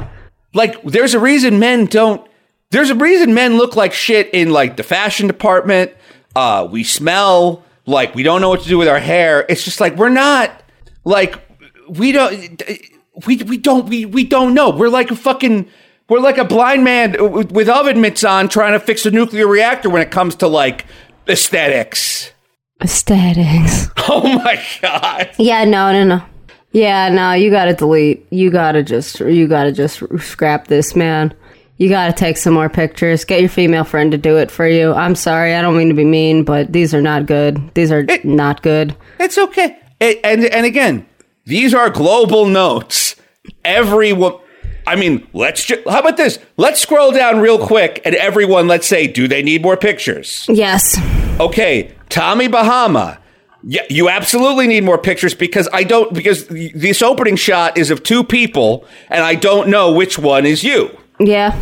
[0.52, 2.28] Like, there's a reason men don't,
[2.72, 5.92] there's a reason men look like shit in like the fashion department.
[6.34, 9.46] Uh, we smell like we don't know what to do with our hair.
[9.48, 10.62] It's just like we're not
[11.04, 11.40] like
[11.88, 12.62] we don't
[13.26, 14.70] we we don't we we don't know.
[14.70, 15.68] We're like a fucking
[16.08, 19.46] we're like a blind man with, with oven mitts on trying to fix a nuclear
[19.46, 20.86] reactor when it comes to like
[21.28, 22.32] aesthetics.
[22.82, 23.88] Aesthetics.
[24.08, 25.32] Oh my god.
[25.36, 26.22] Yeah, no, no, no.
[26.70, 28.24] Yeah, no, you gotta delete.
[28.30, 31.34] You gotta just, you gotta just scrap this, man.
[31.78, 33.24] You gotta take some more pictures.
[33.24, 34.92] Get your female friend to do it for you.
[34.94, 37.60] I'm sorry, I don't mean to be mean, but these are not good.
[37.74, 38.96] These are It- not good.
[39.20, 39.76] It's okay.
[40.00, 41.06] And, and and again,
[41.44, 43.16] these are global notes.
[43.64, 44.34] Everyone
[44.88, 46.38] I mean, let's ju- how about this?
[46.56, 50.46] Let's scroll down real quick and everyone let's say do they need more pictures?
[50.48, 50.96] Yes.
[51.40, 53.18] Okay, Tommy Bahama.
[53.68, 58.02] Yeah, you absolutely need more pictures because I don't because this opening shot is of
[58.04, 60.96] two people and I don't know which one is you.
[61.18, 61.58] Yeah.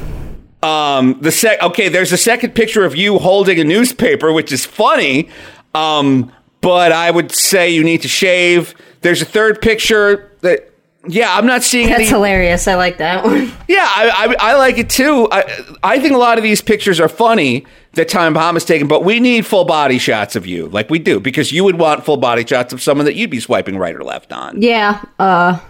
[0.63, 4.65] Um, the sec okay, there's a second picture of you holding a newspaper, which is
[4.65, 5.29] funny.
[5.75, 8.75] Um, but I would say you need to shave.
[9.03, 10.71] There's a third picture that
[11.07, 12.09] yeah, I'm not seeing That's any.
[12.09, 12.67] hilarious.
[12.67, 13.53] I like that one.
[13.69, 15.29] Yeah, I, I, I like it too.
[15.31, 15.45] I,
[15.83, 19.21] I think a lot of these pictures are funny that Tommy Bahama's taken, but we
[19.21, 22.47] need full body shots of you, like we do, because you would want full body
[22.47, 24.61] shots of someone that you'd be swiping right or left on.
[24.63, 25.03] Yeah.
[25.19, 25.61] Uh.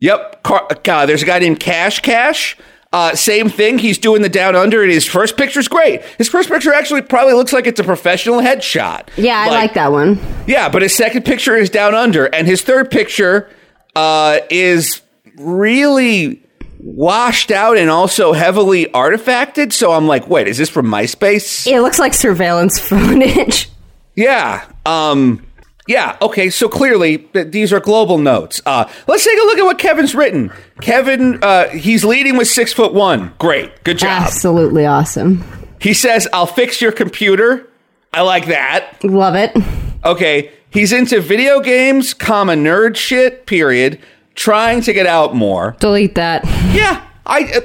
[0.00, 0.42] Yep.
[0.44, 2.56] Car- God, there's a guy named Cash Cash.
[2.94, 3.76] Uh, same thing.
[3.76, 6.00] He's doing the down under, and his first picture's great.
[6.16, 9.08] His first picture actually probably looks like it's a professional headshot.
[9.16, 10.20] Yeah, I like that one.
[10.46, 13.50] Yeah, but his second picture is down under, and his third picture
[13.96, 15.02] uh, is
[15.36, 16.40] really
[16.78, 19.72] washed out and also heavily artifacted.
[19.72, 21.66] So I'm like, wait, is this from MySpace?
[21.66, 23.70] It looks like surveillance footage.
[24.14, 24.64] Yeah.
[24.86, 25.44] Um.
[25.86, 26.16] Yeah.
[26.22, 26.50] Okay.
[26.50, 28.60] So clearly, th- these are global notes.
[28.64, 30.52] Uh, let's take a look at what Kevin's written.
[30.80, 33.34] Kevin, uh, he's leading with six foot one.
[33.38, 33.84] Great.
[33.84, 34.22] Good job.
[34.22, 35.44] Absolutely awesome.
[35.80, 37.68] He says, "I'll fix your computer."
[38.12, 39.02] I like that.
[39.04, 39.56] Love it.
[40.04, 40.50] Okay.
[40.70, 43.46] He's into video games, comma nerd shit.
[43.46, 43.98] Period.
[44.34, 45.76] Trying to get out more.
[45.80, 46.44] Delete that.
[46.72, 47.06] Yeah.
[47.26, 47.44] I.
[47.44, 47.60] Uh,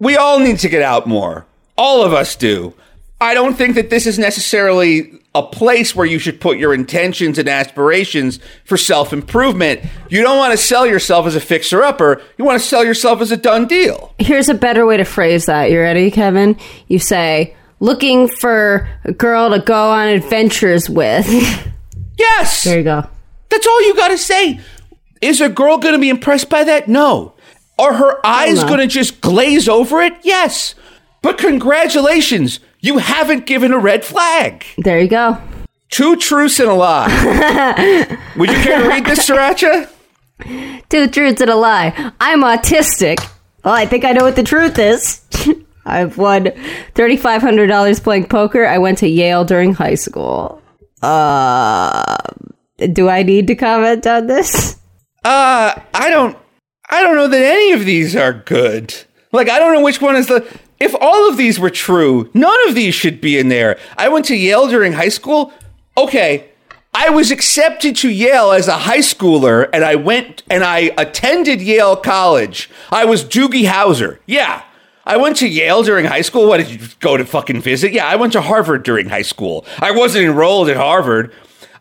[0.00, 1.44] we all need to get out more.
[1.76, 2.74] All of us do.
[3.20, 7.38] I don't think that this is necessarily a place where you should put your intentions
[7.38, 9.80] and aspirations for self improvement.
[10.08, 12.20] You don't want to sell yourself as a fixer upper.
[12.36, 14.14] You want to sell yourself as a done deal.
[14.18, 15.70] Here's a better way to phrase that.
[15.70, 16.56] You ready, Kevin?
[16.88, 21.26] You say, looking for a girl to go on adventures with.
[22.18, 22.64] Yes.
[22.64, 23.06] there you go.
[23.48, 24.58] That's all you got to say.
[25.20, 26.88] Is a girl going to be impressed by that?
[26.88, 27.34] No.
[27.78, 30.14] Are her eyes going to just glaze over it?
[30.24, 30.74] Yes.
[31.22, 34.64] But congratulations, you haven't given a red flag.
[34.78, 35.38] There you go.
[35.90, 37.08] Two truths and a lie.
[38.36, 39.88] Would you care to read this, Sriracha?
[40.88, 42.12] Two truths and a lie.
[42.20, 43.18] I'm autistic.
[43.64, 45.22] Well, I think I know what the truth is.
[45.86, 46.44] I've won
[46.94, 48.66] $3,500 playing poker.
[48.66, 50.62] I went to Yale during high school.
[51.00, 52.18] Uh,
[52.92, 54.76] do I need to comment on this?
[55.24, 56.36] Uh, I don't,
[56.90, 58.94] I don't know that any of these are good.
[59.32, 60.46] Like, I don't know which one is the.
[60.80, 63.78] If all of these were true, none of these should be in there.
[63.96, 65.52] I went to Yale during high school.
[65.96, 66.50] Okay,
[66.94, 71.60] I was accepted to Yale as a high schooler, and I went and I attended
[71.60, 72.70] Yale College.
[72.90, 74.18] I was Doogie Howser.
[74.26, 74.62] Yeah.
[75.04, 76.46] I went to Yale during high school.
[76.46, 77.92] What did you go to fucking visit?
[77.92, 79.64] Yeah, I went to Harvard during high school.
[79.78, 81.32] I wasn't enrolled at Harvard.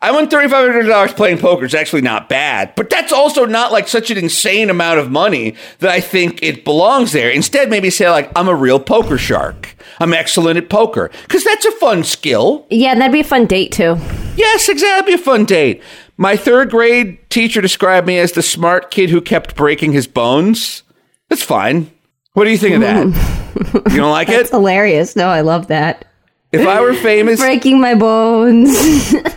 [0.01, 1.65] I won thirty five hundred dollars playing poker.
[1.65, 5.55] It's actually not bad, but that's also not like such an insane amount of money
[5.79, 7.29] that I think it belongs there.
[7.29, 9.75] Instead, maybe say like I'm a real poker shark.
[9.99, 12.65] I'm excellent at poker because that's a fun skill.
[12.69, 13.97] Yeah, that'd be a fun date too.
[14.35, 15.15] Yes, exactly.
[15.15, 15.81] Be a fun date.
[16.17, 20.83] My third grade teacher described me as the smart kid who kept breaking his bones.
[21.29, 21.91] That's fine.
[22.33, 23.03] What do you think of that?
[23.07, 23.77] Hmm.
[23.91, 24.49] you don't like it?
[24.49, 25.15] Hilarious.
[25.15, 26.05] No, I love that.
[26.51, 29.13] If I were famous, Breaking my bones.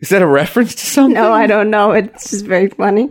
[0.00, 1.14] is that a reference to something?
[1.14, 1.92] no, I don't know.
[1.92, 3.10] It's just very funny.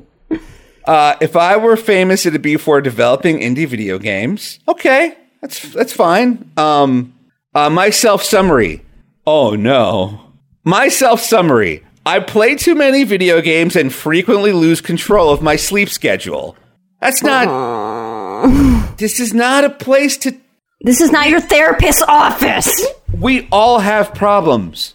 [0.86, 4.60] Uh, if I were famous, it'd be for developing indie video games.
[4.68, 6.52] Okay, that's that's fine.
[6.58, 7.14] Um,
[7.56, 8.86] uh, my self summary.
[9.26, 10.34] Oh no,
[10.64, 11.84] my self summary.
[12.06, 16.56] I play too many video games and frequently lose control of my sleep schedule.
[17.02, 18.98] That's not.
[18.98, 20.36] This is not a place to.
[20.82, 22.70] This is not your therapist's office.
[23.12, 24.95] We all have problems.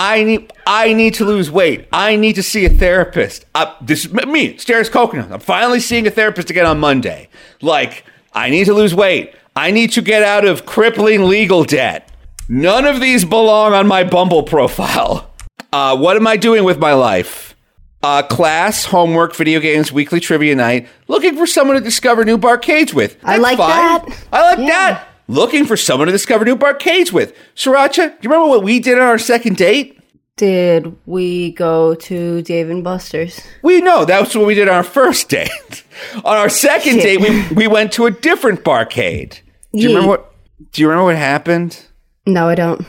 [0.00, 0.52] I need.
[0.64, 1.88] I need to lose weight.
[1.92, 3.44] I need to see a therapist.
[3.54, 5.32] Uh, this is me, Stairs Coconut.
[5.32, 7.28] I'm finally seeing a therapist again on Monday.
[7.60, 9.34] Like, I need to lose weight.
[9.56, 12.08] I need to get out of crippling legal debt.
[12.48, 15.32] None of these belong on my Bumble profile.
[15.72, 17.56] Uh, what am I doing with my life?
[18.00, 20.86] Uh, class, homework, video games, weekly trivia night.
[21.08, 23.16] Looking for someone to discover new barcades with.
[23.24, 23.68] I like fine.
[23.68, 24.26] that.
[24.32, 24.66] I like Yeah.
[24.92, 25.07] that.
[25.28, 27.34] Looking for someone to discover new barcades with.
[27.54, 30.00] Sriracha, do you remember what we did on our second date?
[30.36, 33.40] Did we go to Dave and Buster's?
[33.62, 35.84] We know that's what we did on our first date.
[36.24, 37.20] on our second Shit.
[37.20, 39.40] date, we, we went to a different barcade.
[39.74, 40.32] Do you remember what?
[40.72, 41.84] Do you remember what happened?
[42.26, 42.80] No, I don't.
[42.80, 42.86] It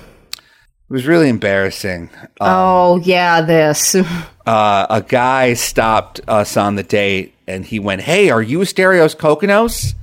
[0.93, 2.09] was really embarrassing.
[2.39, 3.95] oh, yeah, this.
[4.45, 9.15] Uh, a guy stopped us on the date, and he went, "Hey, are you Asterios
[9.15, 9.93] Kokkinos?"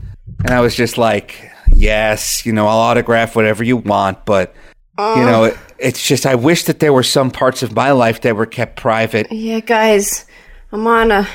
[0.45, 4.55] And I was just like, "Yes, you know, I'll autograph whatever you want, but
[4.99, 8.23] you know, it, it's just I wish that there were some parts of my life
[8.23, 10.25] that were kept private." yeah, guys,
[10.73, 11.29] I'm on a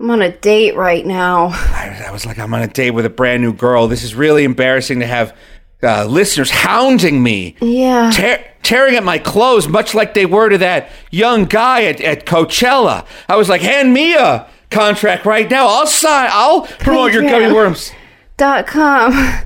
[0.00, 1.46] I'm on a date right now.
[1.52, 3.86] I, I was like, I'm on a date with a brand new girl.
[3.88, 5.36] This is really embarrassing to have
[5.82, 8.10] uh, listeners hounding me, Yeah.
[8.12, 12.24] tear, tearing at my clothes, much like they were to that young guy at, at
[12.26, 13.04] Coachella.
[13.28, 15.66] I was like, hand me a contract right now.
[15.66, 16.28] I'll sign.
[16.32, 17.90] I'll promote your gummy worms.
[18.36, 19.12] Dot com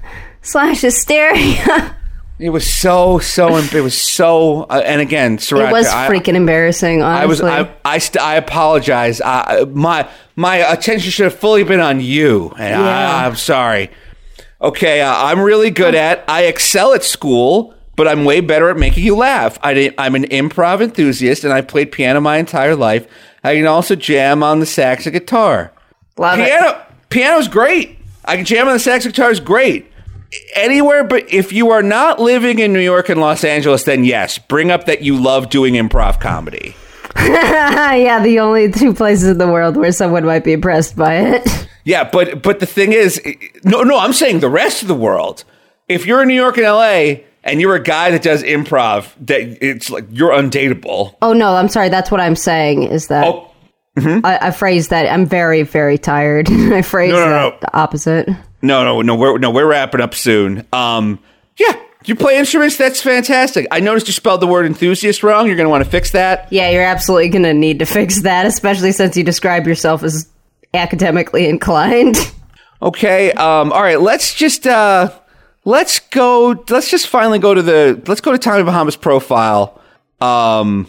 [0.47, 1.95] slash hysteria.
[2.39, 3.57] It was so so.
[3.57, 4.65] It was so.
[4.65, 7.41] Uh, and again, Sriracha, It was I- freaking embarrassing, I was.
[7.41, 7.75] honestly.
[7.85, 7.95] I.
[7.95, 9.23] I, st- I apologize.
[9.23, 12.87] I, my my attention should have fully been on you, and Yeah.
[12.87, 13.91] I, I'm sorry.
[14.61, 16.25] Okay, uh, I'm really good at.
[16.29, 19.59] I excel at school, but I'm way better at making you laugh.
[19.63, 23.07] I didn't, I'm an improv enthusiast, and I played piano my entire life.
[23.45, 25.73] I can also jam on the sax and guitar.
[26.19, 26.45] Love it.
[26.47, 27.99] Piano, piano's great.
[28.27, 29.91] I can jam on the sax guitar is great.
[30.55, 34.39] Anywhere, but if you are not living in New York and Los Angeles, then yes,
[34.39, 36.75] bring up that you love doing improv comedy.
[37.17, 41.69] yeah, the only two places in the world where someone might be impressed by it.
[41.85, 43.21] Yeah, but but the thing is,
[43.65, 45.45] no, no, I'm saying the rest of the world.
[45.89, 49.41] If you're in New York and LA and you're a guy that does improv, that
[49.65, 51.15] it's like you're undateable.
[51.23, 51.89] Oh no, I'm sorry.
[51.89, 52.83] That's what I'm saying.
[52.83, 53.51] Is that Oh,
[53.97, 54.27] mm-hmm.
[54.27, 55.07] I, I phrased that.
[55.11, 56.49] I'm very, very tired.
[56.51, 57.59] I phrased No, no, that no.
[57.61, 58.29] the opposite.
[58.63, 60.67] No, no, no, we're no, we're wrapping up soon.
[60.73, 61.19] Um,
[61.59, 62.77] yeah, you play instruments.
[62.77, 63.67] That's fantastic.
[63.71, 65.47] I noticed you spelled the word enthusiast wrong.
[65.47, 66.53] You're going to want to fix that.
[66.53, 70.29] Yeah, you're absolutely going to need to fix that, especially since you describe yourself as
[70.75, 72.17] academically inclined.
[72.83, 73.33] Okay.
[73.33, 73.99] Um, all right.
[73.99, 75.11] Let's just uh,
[75.65, 76.63] let's go.
[76.69, 78.03] Let's just finally go to the.
[78.07, 79.81] Let's go to Tommy Bahama's profile.
[80.21, 80.87] Um,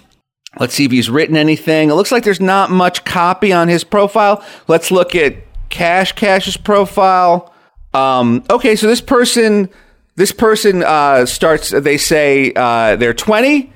[0.59, 1.89] let's see if he's written anything.
[1.89, 4.43] It looks like there's not much copy on his profile.
[4.67, 5.37] Let's look at
[5.69, 7.53] Cash Cash's profile.
[7.97, 9.69] Um, okay, so this person,
[10.15, 11.71] this person uh, starts.
[11.71, 13.73] They say uh, they're 20.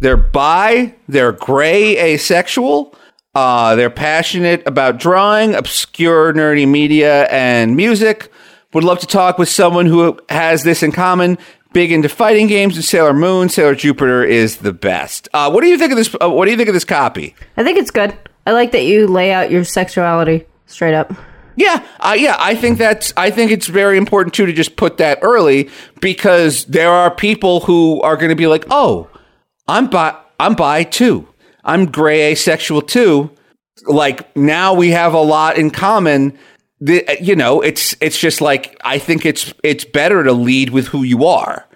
[0.00, 0.94] They're bi.
[1.08, 2.94] They're gray asexual.
[3.34, 8.30] Uh, they're passionate about drawing, obscure nerdy media, and music.
[8.74, 11.38] Would love to talk with someone who has this in common.
[11.72, 13.48] Big into fighting games and Sailor Moon.
[13.48, 15.30] Sailor Jupiter is the best.
[15.32, 16.14] Uh, what do you think of this?
[16.20, 17.34] Uh, what do you think of this copy?
[17.56, 18.14] I think it's good.
[18.46, 21.14] I like that you lay out your sexuality straight up.
[21.56, 23.12] Yeah, uh, yeah, I think that's.
[23.16, 27.60] I think it's very important too to just put that early because there are people
[27.60, 29.08] who are going to be like, "Oh,
[29.68, 30.16] I'm bi.
[30.40, 31.28] I'm bi too.
[31.64, 33.30] I'm gray asexual too."
[33.86, 36.38] Like now we have a lot in common.
[36.80, 40.88] The, you know, it's it's just like I think it's it's better to lead with
[40.88, 41.66] who you are.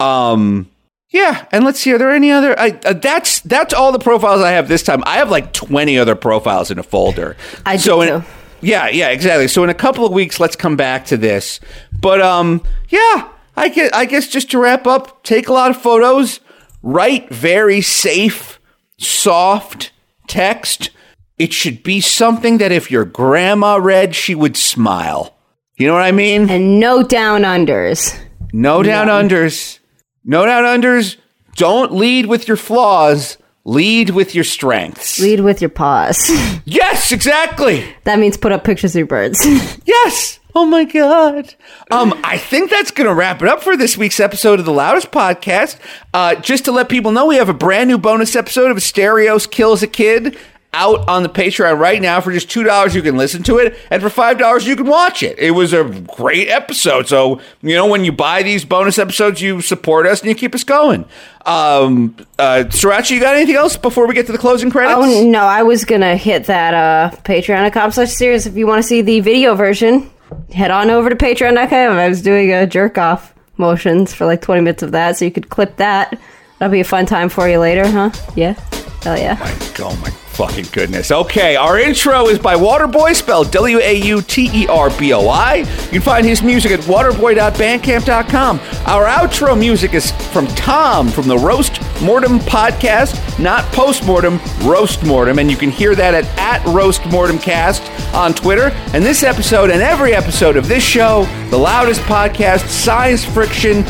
[0.00, 0.70] Um,
[1.10, 1.92] yeah, and let's see.
[1.92, 2.58] Are there any other?
[2.58, 5.02] I, uh, that's that's all the profiles I have this time.
[5.06, 7.36] I have like twenty other profiles in a folder.
[7.64, 8.26] I do so in, too.
[8.64, 9.48] Yeah, yeah, exactly.
[9.48, 11.60] So in a couple of weeks, let's come back to this.
[12.00, 15.76] But um, yeah, I guess I guess just to wrap up, take a lot of
[15.76, 16.40] photos,
[16.82, 18.60] write very safe,
[18.98, 19.92] soft
[20.26, 20.90] text.
[21.38, 25.34] It should be something that if your grandma read, she would smile.
[25.76, 26.48] You know what I mean?
[26.48, 28.16] And no down unders.
[28.52, 29.80] No down unders.
[30.24, 31.16] No down unders.
[31.56, 33.36] Don't lead with your flaws.
[33.64, 35.18] Lead with your strengths.
[35.18, 36.30] Lead with your paws.
[36.66, 37.84] Yes, exactly.
[38.04, 39.44] that means put up pictures of your birds.
[39.84, 40.38] Yes.
[40.56, 41.52] Oh my god.
[41.90, 45.10] Um, I think that's gonna wrap it up for this week's episode of the Loudred
[45.10, 45.78] Podcast.
[46.14, 49.46] Uh, just to let people know, we have a brand new bonus episode of Stereos
[49.46, 50.38] Kills a Kid
[50.74, 52.20] out on the Patreon right now.
[52.20, 54.86] For just two dollars, you can listen to it, and for five dollars, you can
[54.86, 55.38] watch it.
[55.38, 57.06] It was a great episode.
[57.06, 60.54] So you know, when you buy these bonus episodes, you support us and you keep
[60.54, 61.04] us going.
[61.46, 64.96] Um, uh, Sriracha, you got anything else before we get to the closing credits?
[64.96, 68.88] oh no, I was gonna hit that uh patreon.com slash series if you want to
[68.88, 70.10] see the video version.
[70.52, 71.96] Head on over to patreon.com.
[71.96, 75.30] I was doing a jerk off motions for like 20 minutes of that, so you
[75.30, 76.18] could clip that.
[76.58, 78.10] That'll be a fun time for you later, huh?
[78.34, 78.54] Yeah.
[79.02, 79.36] Hell yeah.
[79.80, 81.12] Oh my fucking goodness.
[81.12, 85.28] Okay, our intro is by Wauterboi, spelled W A U T E R B O
[85.28, 85.56] I.
[85.56, 88.60] You can find his music at wauterboi.bandcamp.com.
[88.86, 95.38] Our outro music is from Tom from the Roast Mortem podcast, not Postmortem, Roast Mortem,
[95.38, 97.82] and you can hear that at, at Roast Mortem Cast
[98.14, 98.70] on Twitter.
[98.92, 103.84] And this episode and every episode of this show, the Loudred podcast, Science Friction,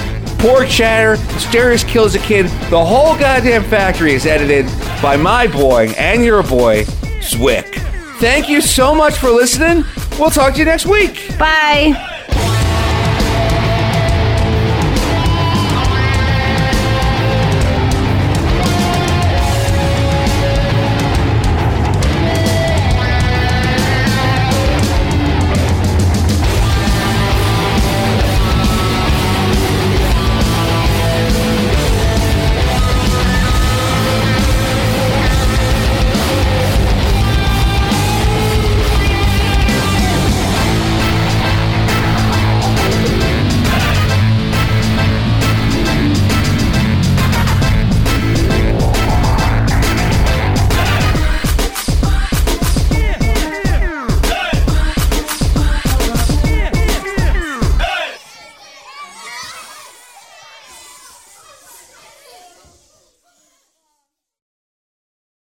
[0.45, 4.67] Pork Chatter, Mysterious Kills a Kid, the whole goddamn factory is edited
[5.01, 6.85] by my boy and your boy,
[7.21, 7.77] Zwick.
[8.19, 9.87] Thank you so much for listening.
[10.19, 11.31] We'll talk to you next week.
[11.39, 11.95] Bye.